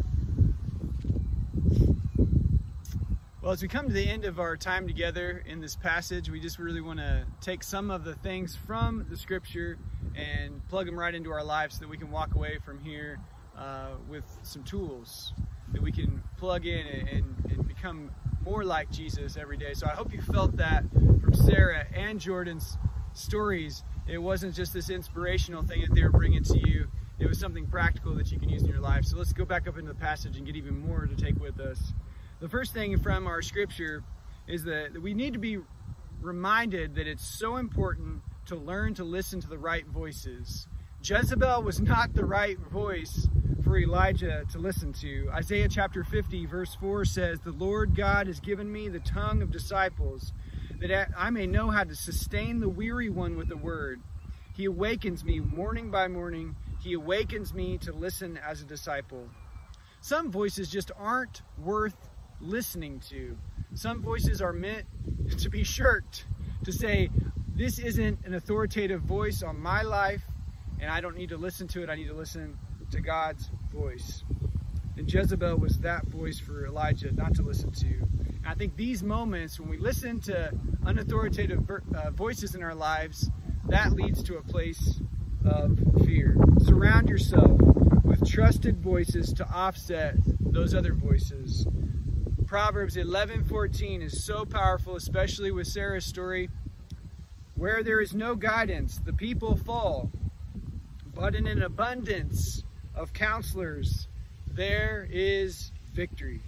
Well, 3.41 3.51
as 3.51 3.61
we 3.61 3.67
come 3.67 3.87
to 3.87 3.93
the 3.93 4.07
end 4.07 4.25
of 4.25 4.39
our 4.39 4.55
time 4.55 4.87
together 4.87 5.43
in 5.45 5.59
this 5.59 5.75
passage, 5.75 6.29
we 6.29 6.39
just 6.39 6.59
really 6.59 6.81
want 6.81 6.99
to 6.99 7.25
take 7.41 7.63
some 7.63 7.91
of 7.91 8.03
the 8.03 8.15
things 8.15 8.55
from 8.55 9.05
the 9.09 9.17
scripture 9.17 9.77
and 10.15 10.65
plug 10.69 10.85
them 10.85 10.97
right 10.97 11.13
into 11.13 11.31
our 11.31 11.43
lives 11.43 11.75
so 11.75 11.81
that 11.81 11.89
we 11.89 11.97
can 11.97 12.11
walk 12.11 12.35
away 12.35 12.59
from 12.63 12.79
here 12.79 13.19
uh, 13.57 13.91
with 14.07 14.23
some 14.43 14.63
tools 14.63 15.33
that 15.73 15.81
we 15.81 15.91
can 15.91 16.23
plug 16.37 16.65
in 16.65 16.85
and, 16.85 17.09
and, 17.09 17.67
become 17.67 18.11
more 18.43 18.63
like 18.63 18.91
Jesus 18.91 19.37
every 19.37 19.57
day. 19.57 19.73
So 19.73 19.87
I 19.87 19.91
hope 19.91 20.13
you 20.13 20.21
felt 20.21 20.57
that 20.57 20.83
from 20.91 21.33
Sarah 21.33 21.85
and 21.93 22.19
Jordan's 22.19 22.77
stories 23.13 23.83
it 24.07 24.17
wasn't 24.17 24.53
just 24.53 24.73
this 24.73 24.89
inspirational 24.89 25.63
thing 25.63 25.81
that 25.81 25.93
they 25.93 26.03
were 26.03 26.11
bringing 26.11 26.43
to 26.43 26.59
you. 26.59 26.87
It 27.19 27.27
was 27.27 27.39
something 27.39 27.67
practical 27.67 28.15
that 28.15 28.31
you 28.31 28.39
can 28.39 28.49
use 28.49 28.63
in 28.63 28.69
your 28.69 28.81
life. 28.81 29.05
So 29.05 29.17
let's 29.17 29.31
go 29.31 29.45
back 29.45 29.67
up 29.67 29.77
into 29.77 29.93
the 29.93 29.99
passage 29.99 30.35
and 30.35 30.45
get 30.45 30.55
even 30.55 30.77
more 30.77 31.05
to 31.05 31.15
take 31.15 31.39
with 31.39 31.59
us. 31.59 31.93
The 32.41 32.49
first 32.49 32.73
thing 32.73 32.99
from 32.99 33.27
our 33.27 33.41
scripture 33.41 34.03
is 34.47 34.65
that 34.65 35.01
we 35.01 35.13
need 35.13 35.33
to 35.33 35.39
be 35.39 35.59
reminded 36.21 36.95
that 36.95 37.07
it's 37.07 37.25
so 37.25 37.55
important 37.55 38.21
to 38.47 38.55
learn 38.57 38.93
to 38.95 39.05
listen 39.05 39.39
to 39.39 39.47
the 39.47 39.57
right 39.57 39.85
voices. 39.85 40.67
Jezebel 41.03 41.63
was 41.63 41.81
not 41.81 42.13
the 42.13 42.23
right 42.23 42.57
voice 42.57 43.27
for 43.61 43.77
Elijah 43.77 44.45
to 44.53 44.57
listen 44.57 44.93
to. 44.93 45.29
Isaiah 45.33 45.67
chapter 45.67 46.01
50, 46.01 46.45
verse 46.45 46.75
4 46.75 47.03
says, 47.03 47.41
The 47.41 47.51
Lord 47.51 47.93
God 47.93 48.27
has 48.27 48.39
given 48.39 48.71
me 48.71 48.87
the 48.87 49.01
tongue 49.01 49.41
of 49.41 49.51
disciples, 49.51 50.31
that 50.79 51.09
I 51.17 51.29
may 51.29 51.45
know 51.45 51.69
how 51.69 51.83
to 51.83 51.93
sustain 51.93 52.61
the 52.61 52.69
weary 52.69 53.09
one 53.09 53.35
with 53.35 53.49
the 53.49 53.57
word. 53.57 53.99
He 54.55 54.63
awakens 54.63 55.25
me 55.25 55.41
morning 55.41 55.91
by 55.91 56.07
morning. 56.07 56.55
He 56.81 56.93
awakens 56.93 57.53
me 57.53 57.77
to 57.79 57.91
listen 57.91 58.37
as 58.37 58.61
a 58.61 58.65
disciple. 58.65 59.27
Some 59.99 60.31
voices 60.31 60.69
just 60.69 60.89
aren't 60.97 61.41
worth 61.57 61.97
listening 62.39 63.01
to. 63.09 63.37
Some 63.73 64.01
voices 64.01 64.41
are 64.41 64.53
meant 64.53 64.85
to 65.39 65.49
be 65.49 65.65
shirked, 65.65 66.27
to 66.63 66.71
say, 66.71 67.09
this 67.55 67.77
isn't 67.77 68.25
an 68.25 68.35
authoritative 68.35 69.01
voice 69.01 69.43
on 69.43 69.59
my 69.59 69.81
life, 69.81 70.23
and 70.79 70.89
I 70.89 71.01
don't 71.01 71.17
need 71.17 71.29
to 71.29 71.37
listen 71.37 71.67
to 71.69 71.83
it. 71.83 71.89
I 71.89 71.95
need 71.95 72.07
to 72.07 72.13
listen 72.13 72.57
to 72.91 73.01
God's 73.01 73.49
voice. 73.73 74.23
And 74.97 75.11
Jezebel 75.11 75.57
was 75.57 75.79
that 75.79 76.05
voice 76.05 76.39
for 76.39 76.65
Elijah 76.65 77.11
not 77.11 77.33
to 77.35 77.41
listen 77.41 77.71
to. 77.71 77.87
And 77.87 78.47
I 78.47 78.53
think 78.53 78.75
these 78.75 79.01
moments, 79.01 79.59
when 79.59 79.69
we 79.69 79.77
listen 79.77 80.19
to 80.21 80.51
unauthoritative 80.83 81.67
uh, 81.95 82.11
voices 82.11 82.53
in 82.55 82.61
our 82.61 82.75
lives, 82.75 83.29
that 83.69 83.93
leads 83.93 84.21
to 84.23 84.37
a 84.37 84.43
place 84.43 84.99
of 85.45 85.79
fear. 86.05 86.35
Surround 86.59 87.09
yourself 87.09 87.59
with 88.03 88.29
trusted 88.29 88.81
voices 88.81 89.33
to 89.33 89.47
offset 89.49 90.15
those 90.39 90.75
other 90.75 90.93
voices. 90.93 91.65
Proverbs 92.45 92.97
11:14 92.97 94.01
is 94.03 94.23
so 94.23 94.45
powerful, 94.45 94.95
especially 94.95 95.51
with 95.51 95.65
Sarah's 95.65 96.05
story. 96.05 96.49
Where 97.55 97.81
there 97.81 98.01
is 98.01 98.13
no 98.13 98.35
guidance, 98.35 98.99
the 98.99 99.13
people 99.13 99.55
fall. 99.55 100.11
But 101.15 101.35
in 101.35 101.47
an 101.47 101.61
abundance 101.61 102.63
of 102.95 103.13
counselors, 103.13 104.07
there 104.47 105.07
is 105.11 105.71
victory. 105.93 106.41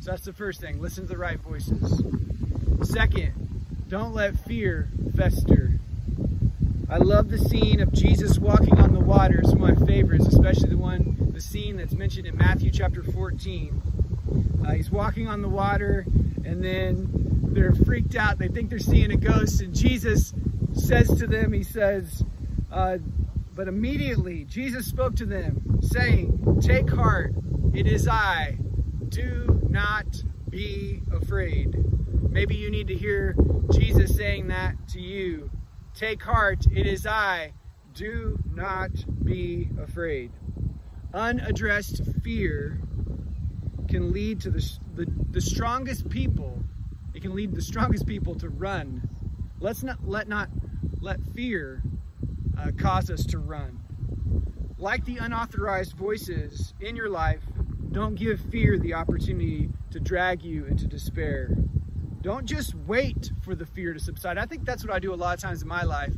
So 0.00 0.10
that's 0.12 0.24
the 0.24 0.32
first 0.32 0.60
thing. 0.60 0.80
Listen 0.80 1.04
to 1.04 1.08
the 1.08 1.18
right 1.18 1.38
voices. 1.38 2.02
Second, 2.82 3.32
don't 3.88 4.14
let 4.14 4.38
fear 4.44 4.88
fester. 5.16 5.78
I 6.90 6.98
love 6.98 7.28
the 7.28 7.38
scene 7.38 7.80
of 7.80 7.92
Jesus 7.92 8.38
walking 8.38 8.78
on 8.78 8.94
the 8.94 9.00
water. 9.00 9.40
It's 9.40 9.52
one 9.52 9.72
of 9.72 9.80
my 9.80 9.86
favorites, 9.86 10.26
especially 10.26 10.70
the 10.70 10.78
one, 10.78 11.32
the 11.34 11.40
scene 11.40 11.76
that's 11.76 11.92
mentioned 11.92 12.26
in 12.26 12.36
Matthew 12.36 12.70
chapter 12.70 13.02
14. 13.02 13.82
Uh, 14.66 14.72
he's 14.72 14.90
walking 14.90 15.28
on 15.28 15.42
the 15.42 15.48
water, 15.48 16.06
and 16.44 16.64
then 16.64 17.08
they're 17.52 17.74
freaked 17.74 18.16
out. 18.16 18.38
They 18.38 18.48
think 18.48 18.70
they're 18.70 18.78
seeing 18.78 19.10
a 19.10 19.16
ghost, 19.16 19.60
and 19.60 19.74
Jesus 19.74 20.32
says 20.74 21.08
to 21.18 21.26
them, 21.26 21.52
He 21.52 21.62
says, 21.62 22.22
uh, 22.70 22.98
but 23.58 23.66
immediately 23.66 24.44
Jesus 24.44 24.86
spoke 24.86 25.16
to 25.16 25.26
them, 25.26 25.80
saying, 25.82 26.60
Take 26.62 26.88
heart, 26.88 27.34
it 27.74 27.88
is 27.88 28.06
I. 28.06 28.56
Do 29.08 29.60
not 29.68 30.06
be 30.48 31.02
afraid. 31.12 31.74
Maybe 32.30 32.54
you 32.54 32.70
need 32.70 32.86
to 32.86 32.94
hear 32.94 33.34
Jesus 33.72 34.14
saying 34.14 34.46
that 34.46 34.76
to 34.90 35.00
you. 35.00 35.50
Take 35.92 36.22
heart, 36.22 36.66
it 36.70 36.86
is 36.86 37.04
I. 37.04 37.52
Do 37.94 38.38
not 38.54 38.92
be 39.24 39.70
afraid. 39.82 40.30
Unaddressed 41.12 42.02
fear 42.22 42.80
can 43.88 44.12
lead 44.12 44.40
to 44.42 44.52
the, 44.52 44.78
the, 44.94 45.06
the 45.32 45.40
strongest 45.40 46.08
people, 46.08 46.62
it 47.12 47.22
can 47.22 47.34
lead 47.34 47.56
the 47.56 47.62
strongest 47.62 48.06
people 48.06 48.36
to 48.36 48.50
run. 48.50 49.02
Let's 49.58 49.82
not 49.82 50.06
let 50.06 50.28
not 50.28 50.48
let 51.00 51.20
fear 51.34 51.82
uh, 52.58 52.70
cause 52.76 53.10
us 53.10 53.24
to 53.26 53.38
run. 53.38 53.80
Like 54.78 55.04
the 55.04 55.18
unauthorized 55.18 55.94
voices 55.94 56.74
in 56.80 56.96
your 56.96 57.08
life, 57.08 57.42
don't 57.92 58.14
give 58.14 58.40
fear 58.50 58.78
the 58.78 58.94
opportunity 58.94 59.70
to 59.90 60.00
drag 60.00 60.42
you 60.42 60.66
into 60.66 60.86
despair. 60.86 61.50
Don't 62.20 62.46
just 62.46 62.74
wait 62.74 63.30
for 63.42 63.54
the 63.54 63.66
fear 63.66 63.92
to 63.92 64.00
subside. 64.00 64.38
I 64.38 64.46
think 64.46 64.64
that's 64.64 64.84
what 64.84 64.92
I 64.92 64.98
do 64.98 65.14
a 65.14 65.16
lot 65.16 65.34
of 65.34 65.40
times 65.40 65.62
in 65.62 65.68
my 65.68 65.82
life. 65.82 66.12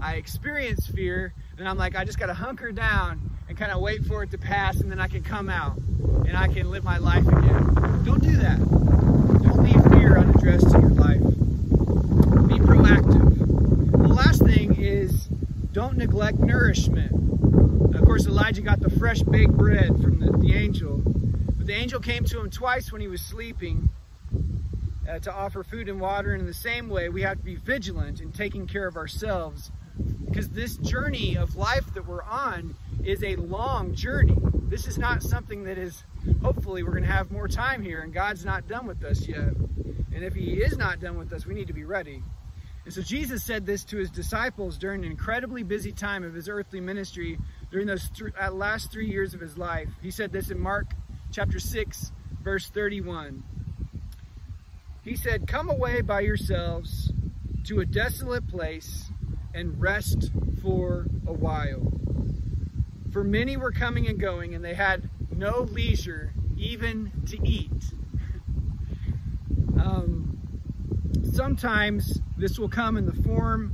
I 0.00 0.14
experience 0.14 0.86
fear, 0.86 1.34
and 1.58 1.68
I'm 1.68 1.76
like, 1.76 1.96
I 1.96 2.04
just 2.04 2.18
got 2.18 2.26
to 2.26 2.34
hunker 2.34 2.70
down 2.70 3.30
and 3.48 3.58
kind 3.58 3.72
of 3.72 3.80
wait 3.80 4.04
for 4.04 4.22
it 4.22 4.30
to 4.30 4.38
pass, 4.38 4.80
and 4.80 4.90
then 4.90 5.00
I 5.00 5.08
can 5.08 5.22
come 5.22 5.48
out 5.48 5.76
and 5.76 6.36
I 6.36 6.48
can 6.48 6.70
live 6.70 6.84
my 6.84 6.98
life 6.98 7.26
again. 7.26 8.04
Don't 8.04 8.22
do 8.22 8.36
that. 8.36 8.58
Don't 8.58 9.62
leave 9.64 9.82
fear 9.92 10.18
unaddressed 10.18 10.74
in 10.74 10.80
your 10.80 10.90
life. 10.90 11.20
Be 12.48 12.58
proactive. 12.58 13.90
The 13.90 14.08
last 14.08 14.44
thing 14.44 14.76
is 14.76 15.28
don't 15.78 15.96
neglect 15.96 16.40
nourishment. 16.40 17.12
Of 17.94 18.04
course, 18.04 18.26
Elijah 18.26 18.62
got 18.62 18.80
the 18.80 18.90
fresh 18.90 19.22
baked 19.22 19.52
bread 19.52 19.86
from 20.02 20.18
the, 20.18 20.36
the 20.36 20.52
angel, 20.52 21.00
but 21.04 21.68
the 21.68 21.72
angel 21.72 22.00
came 22.00 22.24
to 22.24 22.40
him 22.40 22.50
twice 22.50 22.90
when 22.90 23.00
he 23.00 23.06
was 23.06 23.20
sleeping 23.20 23.88
uh, 25.08 25.20
to 25.20 25.32
offer 25.32 25.62
food 25.62 25.88
and 25.88 26.00
water. 26.00 26.32
And 26.32 26.40
in 26.40 26.48
the 26.48 26.52
same 26.52 26.88
way, 26.88 27.10
we 27.10 27.22
have 27.22 27.38
to 27.38 27.44
be 27.44 27.54
vigilant 27.54 28.20
in 28.20 28.32
taking 28.32 28.66
care 28.66 28.88
of 28.88 28.96
ourselves 28.96 29.70
because 30.26 30.48
this 30.48 30.78
journey 30.78 31.36
of 31.36 31.54
life 31.54 31.94
that 31.94 32.08
we're 32.08 32.24
on 32.24 32.74
is 33.04 33.22
a 33.22 33.36
long 33.36 33.94
journey. 33.94 34.36
This 34.64 34.88
is 34.88 34.98
not 34.98 35.22
something 35.22 35.62
that 35.62 35.78
is, 35.78 36.02
hopefully, 36.42 36.82
we're 36.82 36.90
going 36.90 37.04
to 37.04 37.12
have 37.12 37.30
more 37.30 37.46
time 37.46 37.84
here, 37.84 38.00
and 38.00 38.12
God's 38.12 38.44
not 38.44 38.66
done 38.66 38.88
with 38.88 39.04
us 39.04 39.28
yet. 39.28 39.54
And 40.12 40.24
if 40.24 40.34
He 40.34 40.54
is 40.54 40.76
not 40.76 40.98
done 40.98 41.16
with 41.16 41.32
us, 41.32 41.46
we 41.46 41.54
need 41.54 41.68
to 41.68 41.72
be 41.72 41.84
ready. 41.84 42.24
And 42.88 42.94
so 42.94 43.02
Jesus 43.02 43.44
said 43.44 43.66
this 43.66 43.84
to 43.84 43.98
his 43.98 44.08
disciples 44.10 44.78
during 44.78 45.04
an 45.04 45.10
incredibly 45.10 45.62
busy 45.62 45.92
time 45.92 46.24
of 46.24 46.32
his 46.32 46.48
earthly 46.48 46.80
ministry, 46.80 47.38
during 47.70 47.86
those 47.86 48.08
th- 48.08 48.32
last 48.50 48.90
three 48.90 49.10
years 49.10 49.34
of 49.34 49.40
his 49.42 49.58
life. 49.58 49.90
He 50.00 50.10
said 50.10 50.32
this 50.32 50.50
in 50.50 50.58
Mark 50.58 50.86
chapter 51.30 51.58
6, 51.58 52.12
verse 52.42 52.70
31. 52.70 53.42
He 55.02 55.16
said, 55.16 55.46
Come 55.46 55.68
away 55.68 56.00
by 56.00 56.20
yourselves 56.20 57.12
to 57.64 57.80
a 57.80 57.84
desolate 57.84 58.48
place 58.48 59.10
and 59.52 59.78
rest 59.78 60.30
for 60.62 61.08
a 61.26 61.32
while. 61.34 61.92
For 63.12 63.22
many 63.22 63.58
were 63.58 63.70
coming 63.70 64.08
and 64.08 64.18
going, 64.18 64.54
and 64.54 64.64
they 64.64 64.72
had 64.72 65.10
no 65.30 65.60
leisure 65.60 66.32
even 66.56 67.12
to 67.26 67.46
eat. 67.46 67.92
um, 69.78 70.38
sometimes 71.34 72.22
this 72.38 72.58
will 72.58 72.68
come 72.68 72.96
in 72.96 73.04
the 73.04 73.22
form 73.22 73.72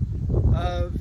of 0.55 0.95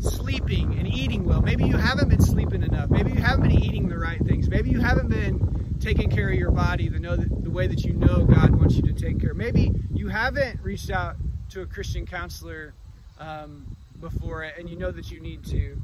sleeping 0.00 0.78
and 0.78 0.86
eating 0.86 1.24
well. 1.24 1.42
Maybe 1.42 1.64
you 1.64 1.76
haven't 1.76 2.08
been 2.08 2.22
sleeping 2.22 2.62
enough. 2.62 2.88
Maybe 2.88 3.10
you 3.10 3.20
haven't 3.20 3.48
been 3.48 3.62
eating 3.62 3.88
the 3.88 3.98
right 3.98 4.24
things. 4.24 4.48
Maybe 4.48 4.70
you 4.70 4.80
haven't 4.80 5.08
been 5.08 5.76
taking 5.80 6.10
care 6.10 6.28
of 6.28 6.36
your 6.36 6.50
body 6.50 6.88
the, 6.88 6.98
know 6.98 7.16
the 7.16 7.50
way 7.50 7.66
that 7.66 7.84
you 7.84 7.92
know 7.94 8.24
God 8.24 8.54
wants 8.54 8.76
you 8.76 8.82
to 8.82 8.92
take 8.92 9.20
care. 9.20 9.34
Maybe 9.34 9.72
you 9.92 10.08
haven't 10.08 10.60
reached 10.62 10.90
out 10.90 11.16
to 11.50 11.62
a 11.62 11.66
Christian 11.66 12.06
counselor 12.06 12.74
um, 13.18 13.76
before 14.00 14.42
and 14.42 14.68
you 14.70 14.76
know 14.76 14.90
that 14.90 15.10
you 15.10 15.20
need 15.20 15.44
to. 15.46 15.76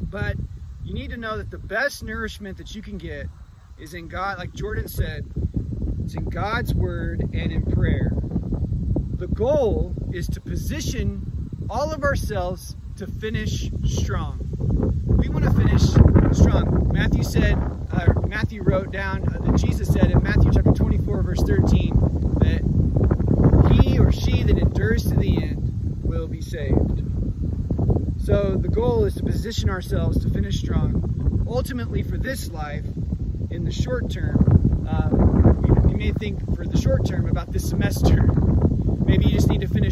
But 0.00 0.36
you 0.84 0.94
need 0.94 1.10
to 1.10 1.16
know 1.16 1.36
that 1.36 1.50
the 1.50 1.58
best 1.58 2.02
nourishment 2.02 2.58
that 2.58 2.74
you 2.74 2.82
can 2.82 2.98
get 2.98 3.26
is 3.78 3.94
in 3.94 4.08
God, 4.08 4.38
like 4.38 4.52
Jordan 4.52 4.88
said, 4.88 5.26
it's 6.04 6.14
in 6.14 6.24
God's 6.24 6.74
word 6.74 7.20
and 7.20 7.52
in 7.52 7.62
prayer. 7.62 8.12
The 9.22 9.28
goal 9.28 9.94
is 10.12 10.26
to 10.30 10.40
position 10.40 11.48
all 11.70 11.92
of 11.92 12.02
ourselves 12.02 12.74
to 12.96 13.06
finish 13.06 13.70
strong. 13.84 14.40
We 15.16 15.28
want 15.28 15.44
to 15.44 15.52
finish 15.52 15.82
strong. 16.36 16.90
Matthew 16.92 17.22
said, 17.22 17.54
uh, 17.92 18.14
Matthew 18.26 18.64
wrote 18.64 18.90
down 18.90 19.22
uh, 19.28 19.38
that 19.38 19.60
Jesus 19.60 19.86
said 19.86 20.10
in 20.10 20.20
Matthew 20.24 20.50
chapter 20.52 20.72
24, 20.72 21.22
verse 21.22 21.40
13, 21.44 21.92
that 22.40 23.70
he 23.72 23.96
or 24.00 24.10
she 24.10 24.42
that 24.42 24.58
endures 24.58 25.04
to 25.04 25.14
the 25.14 25.40
end 25.40 26.02
will 26.02 26.26
be 26.26 26.40
saved. 26.40 27.04
So 28.18 28.56
the 28.56 28.70
goal 28.70 29.04
is 29.04 29.14
to 29.14 29.22
position 29.22 29.70
ourselves 29.70 30.20
to 30.24 30.30
finish 30.30 30.58
strong. 30.58 31.44
Ultimately, 31.46 32.02
for 32.02 32.18
this 32.18 32.50
life, 32.50 32.86
in 33.52 33.62
the 33.62 33.70
short 33.70 34.10
term, 34.10 34.84
uh, 34.90 35.10
you, 35.88 35.96
may 35.96 36.10
think 36.10 36.56
for 36.56 36.66
the 36.66 36.76
short 36.76 37.06
term 37.06 37.28
about 37.28 37.52
this 37.52 37.68
semester 37.68 38.26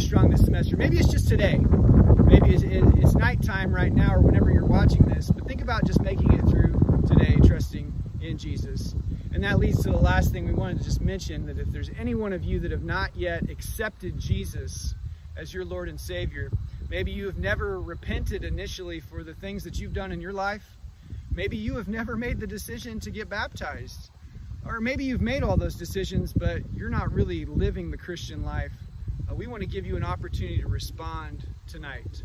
finish 0.01 0.09
strong 0.09 0.31
this 0.31 0.41
semester. 0.41 0.77
Maybe 0.77 0.99
it's 0.99 1.11
just 1.11 1.29
today. 1.29 1.59
Maybe 2.25 2.55
it's, 2.55 2.63
it's 2.63 3.15
nighttime 3.15 3.75
right 3.75 3.93
now 3.93 4.15
or 4.15 4.21
whenever 4.21 4.51
you're 4.51 4.65
watching 4.65 5.03
this. 5.03 5.31
But 5.31 5.47
think 5.47 5.61
about 5.61 5.85
just 5.85 6.01
making 6.01 6.33
it 6.33 6.49
through 6.49 6.73
today, 7.07 7.37
trusting 7.47 7.93
in 8.23 8.39
Jesus. 8.39 8.95
And 9.35 9.45
that 9.45 9.59
leads 9.59 9.83
to 9.83 9.91
the 9.91 9.99
last 9.99 10.33
thing 10.33 10.47
we 10.47 10.53
wanted 10.53 10.79
to 10.79 10.85
just 10.85 11.01
mention 11.01 11.45
that 11.47 11.59
if 11.59 11.69
there's 11.69 11.91
any 11.99 12.15
one 12.15 12.33
of 12.33 12.45
you 12.45 12.61
that 12.61 12.71
have 12.71 12.83
not 12.83 13.15
yet 13.15 13.51
accepted 13.51 14.19
Jesus 14.19 14.95
as 15.37 15.53
your 15.53 15.65
Lord 15.65 15.89
and 15.89 16.01
Savior, 16.01 16.51
Maybe 16.91 17.13
you 17.13 17.27
have 17.27 17.39
never 17.39 17.81
repented 17.81 18.43
initially 18.43 18.99
for 18.99 19.23
the 19.23 19.33
things 19.33 19.63
that 19.63 19.79
you've 19.79 19.93
done 19.93 20.11
in 20.11 20.21
your 20.21 20.33
life. 20.33 20.77
Maybe 21.33 21.57
you 21.57 21.77
have 21.77 21.87
never 21.87 22.17
made 22.17 22.41
the 22.41 22.49
decision 22.49 22.99
to 22.99 23.13
get 23.13 23.29
baptized. 23.29 24.11
Or 24.67 24.81
maybe 24.81 25.05
you've 25.05 25.21
made 25.21 25.45
all 25.45 25.57
those 25.57 25.77
decisions, 25.77 26.33
but 26.33 26.63
you're 26.75 26.91
not 26.91 27.13
really 27.13 27.45
living 27.45 27.93
the 27.93 27.97
Christian 27.97 28.43
life. 28.43 28.73
We 29.41 29.47
want 29.47 29.63
to 29.63 29.67
give 29.67 29.87
you 29.87 29.97
an 29.97 30.05
opportunity 30.05 30.61
to 30.61 30.69
respond 30.69 31.47
tonight. 31.67 32.25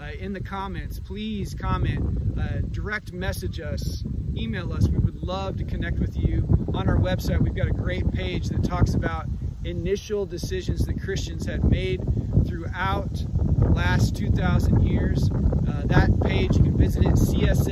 Uh, 0.00 0.12
in 0.18 0.32
the 0.32 0.40
comments, 0.40 0.98
please 0.98 1.52
comment, 1.52 2.02
uh, 2.40 2.62
direct 2.70 3.12
message 3.12 3.60
us, 3.60 4.02
email 4.34 4.72
us. 4.72 4.88
We 4.88 4.96
would 4.96 5.22
love 5.22 5.58
to 5.58 5.64
connect 5.64 5.98
with 5.98 6.16
you. 6.16 6.48
On 6.72 6.88
our 6.88 6.96
website, 6.96 7.42
we've 7.42 7.54
got 7.54 7.66
a 7.66 7.72
great 7.72 8.10
page 8.10 8.48
that 8.48 8.64
talks 8.64 8.94
about 8.94 9.26
initial 9.64 10.24
decisions 10.24 10.86
that 10.86 10.98
Christians 11.02 11.44
have 11.44 11.62
made 11.64 12.00
throughout 12.46 13.12
the 13.58 13.68
last 13.68 14.16
2,000 14.16 14.80
years. 14.80 15.30
Uh, 15.30 15.82
that 15.84 16.08
page, 16.22 16.56
you 16.56 16.62
can 16.62 16.78
visit 16.78 17.04
it, 17.04 17.16
csfiuui.com 17.16 17.62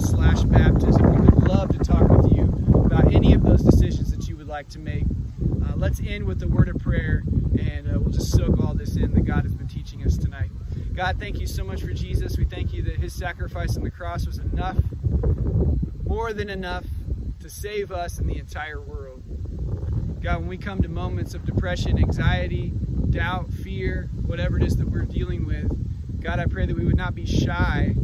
slash 0.00 0.42
baptism. 0.42 1.02
We 1.02 1.20
would 1.20 1.48
love 1.48 1.76
to 1.76 1.78
talk 1.78 2.08
with 2.08 2.30
you 2.32 2.44
about 2.84 3.12
any 3.12 3.32
of 3.32 3.42
those 3.42 3.64
decisions 3.64 4.12
that 4.12 4.28
you 4.28 4.36
would 4.36 4.46
like 4.46 4.68
to 4.68 4.78
make. 4.78 5.02
Uh, 5.64 5.74
let's 5.76 6.00
end 6.00 6.24
with 6.24 6.42
a 6.42 6.48
word 6.48 6.68
of 6.68 6.78
prayer, 6.78 7.22
and 7.60 7.88
uh, 7.88 7.98
we'll 7.98 8.12
just 8.12 8.30
soak 8.30 8.58
all 8.60 8.74
this 8.74 8.96
in 8.96 9.12
that 9.12 9.24
God 9.24 9.44
has 9.44 9.54
been 9.54 9.68
teaching 9.68 10.04
us 10.04 10.16
tonight. 10.16 10.50
God, 10.94 11.18
thank 11.18 11.40
you 11.40 11.46
so 11.46 11.64
much 11.64 11.82
for 11.82 11.92
Jesus. 11.92 12.36
We 12.36 12.44
thank 12.44 12.72
you 12.72 12.82
that 12.82 12.96
his 12.96 13.12
sacrifice 13.12 13.76
on 13.76 13.84
the 13.84 13.90
cross 13.90 14.26
was 14.26 14.38
enough, 14.38 14.78
more 16.04 16.32
than 16.32 16.50
enough, 16.50 16.84
to 17.40 17.50
save 17.50 17.92
us 17.92 18.18
and 18.18 18.28
the 18.28 18.38
entire 18.38 18.80
world. 18.80 19.22
God, 20.20 20.40
when 20.40 20.48
we 20.48 20.58
come 20.58 20.82
to 20.82 20.88
moments 20.88 21.34
of 21.34 21.44
depression, 21.44 21.98
anxiety, 21.98 22.72
doubt, 23.10 23.52
fear, 23.52 24.10
whatever 24.22 24.56
it 24.56 24.64
is 24.64 24.76
that 24.76 24.88
we're 24.88 25.04
dealing 25.04 25.46
with, 25.46 26.20
God, 26.20 26.40
I 26.40 26.46
pray 26.46 26.66
that 26.66 26.76
we 26.76 26.84
would 26.84 26.96
not 26.96 27.14
be 27.14 27.24
shy 27.24 27.94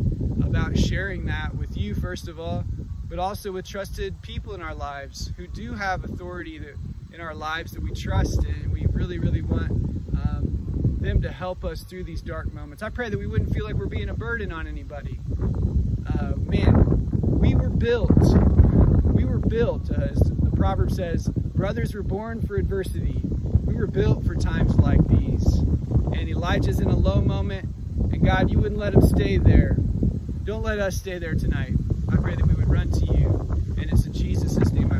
about 0.42 0.78
sharing 0.78 1.26
that 1.26 1.54
with 1.56 1.76
you, 1.76 1.94
first 1.94 2.28
of 2.28 2.38
all, 2.38 2.64
but 3.08 3.18
also 3.18 3.50
with 3.52 3.66
trusted 3.66 4.22
people 4.22 4.54
in 4.54 4.62
our 4.62 4.74
lives 4.74 5.32
who 5.36 5.46
do 5.48 5.74
have 5.74 6.04
authority 6.04 6.58
that, 6.58 6.76
in 7.14 7.20
our 7.20 7.34
lives 7.34 7.70
that 7.70 7.80
we 7.80 7.92
trust 7.92 8.44
and 8.44 8.72
we 8.72 8.86
really, 8.90 9.20
really 9.20 9.40
want 9.40 9.70
um, 9.70 10.96
them 11.00 11.22
to 11.22 11.30
help 11.30 11.64
us 11.64 11.84
through 11.84 12.02
these 12.02 12.20
dark 12.20 12.52
moments. 12.52 12.82
I 12.82 12.88
pray 12.88 13.08
that 13.08 13.16
we 13.16 13.28
wouldn't 13.28 13.54
feel 13.54 13.64
like 13.64 13.76
we're 13.76 13.86
being 13.86 14.08
a 14.08 14.14
burden 14.14 14.50
on 14.50 14.66
anybody. 14.66 15.20
Uh, 16.08 16.32
man, 16.36 17.08
we 17.20 17.54
were 17.54 17.68
built. 17.68 18.10
We 19.04 19.24
were 19.24 19.38
built, 19.38 19.90
as 19.92 20.18
the 20.18 20.50
proverb 20.56 20.90
says, 20.90 21.28
brothers 21.28 21.94
were 21.94 22.02
born 22.02 22.42
for 22.42 22.56
adversity. 22.56 23.20
We 23.22 23.76
were 23.76 23.86
built 23.86 24.26
for 24.26 24.34
times 24.34 24.74
like 24.76 25.06
these. 25.06 25.58
And 25.58 26.28
Elijah's 26.28 26.80
in 26.80 26.88
a 26.88 26.96
low 26.96 27.20
moment, 27.20 27.72
and 28.12 28.24
God, 28.24 28.50
you 28.50 28.58
wouldn't 28.58 28.80
let 28.80 28.92
him 28.92 29.02
stay 29.02 29.36
there. 29.36 29.76
Don't 30.42 30.64
let 30.64 30.80
us 30.80 30.96
stay 30.96 31.20
there 31.20 31.36
tonight. 31.36 31.74
I 32.12 32.16
pray 32.16 32.34
that 32.34 32.46
we 32.46 32.54
would 32.54 32.68
run 32.68 32.90
to 32.90 33.06
you. 33.06 33.28
And 33.78 33.90
it's 33.92 34.04
in 34.04 34.12
Jesus' 34.12 34.72
name. 34.72 34.93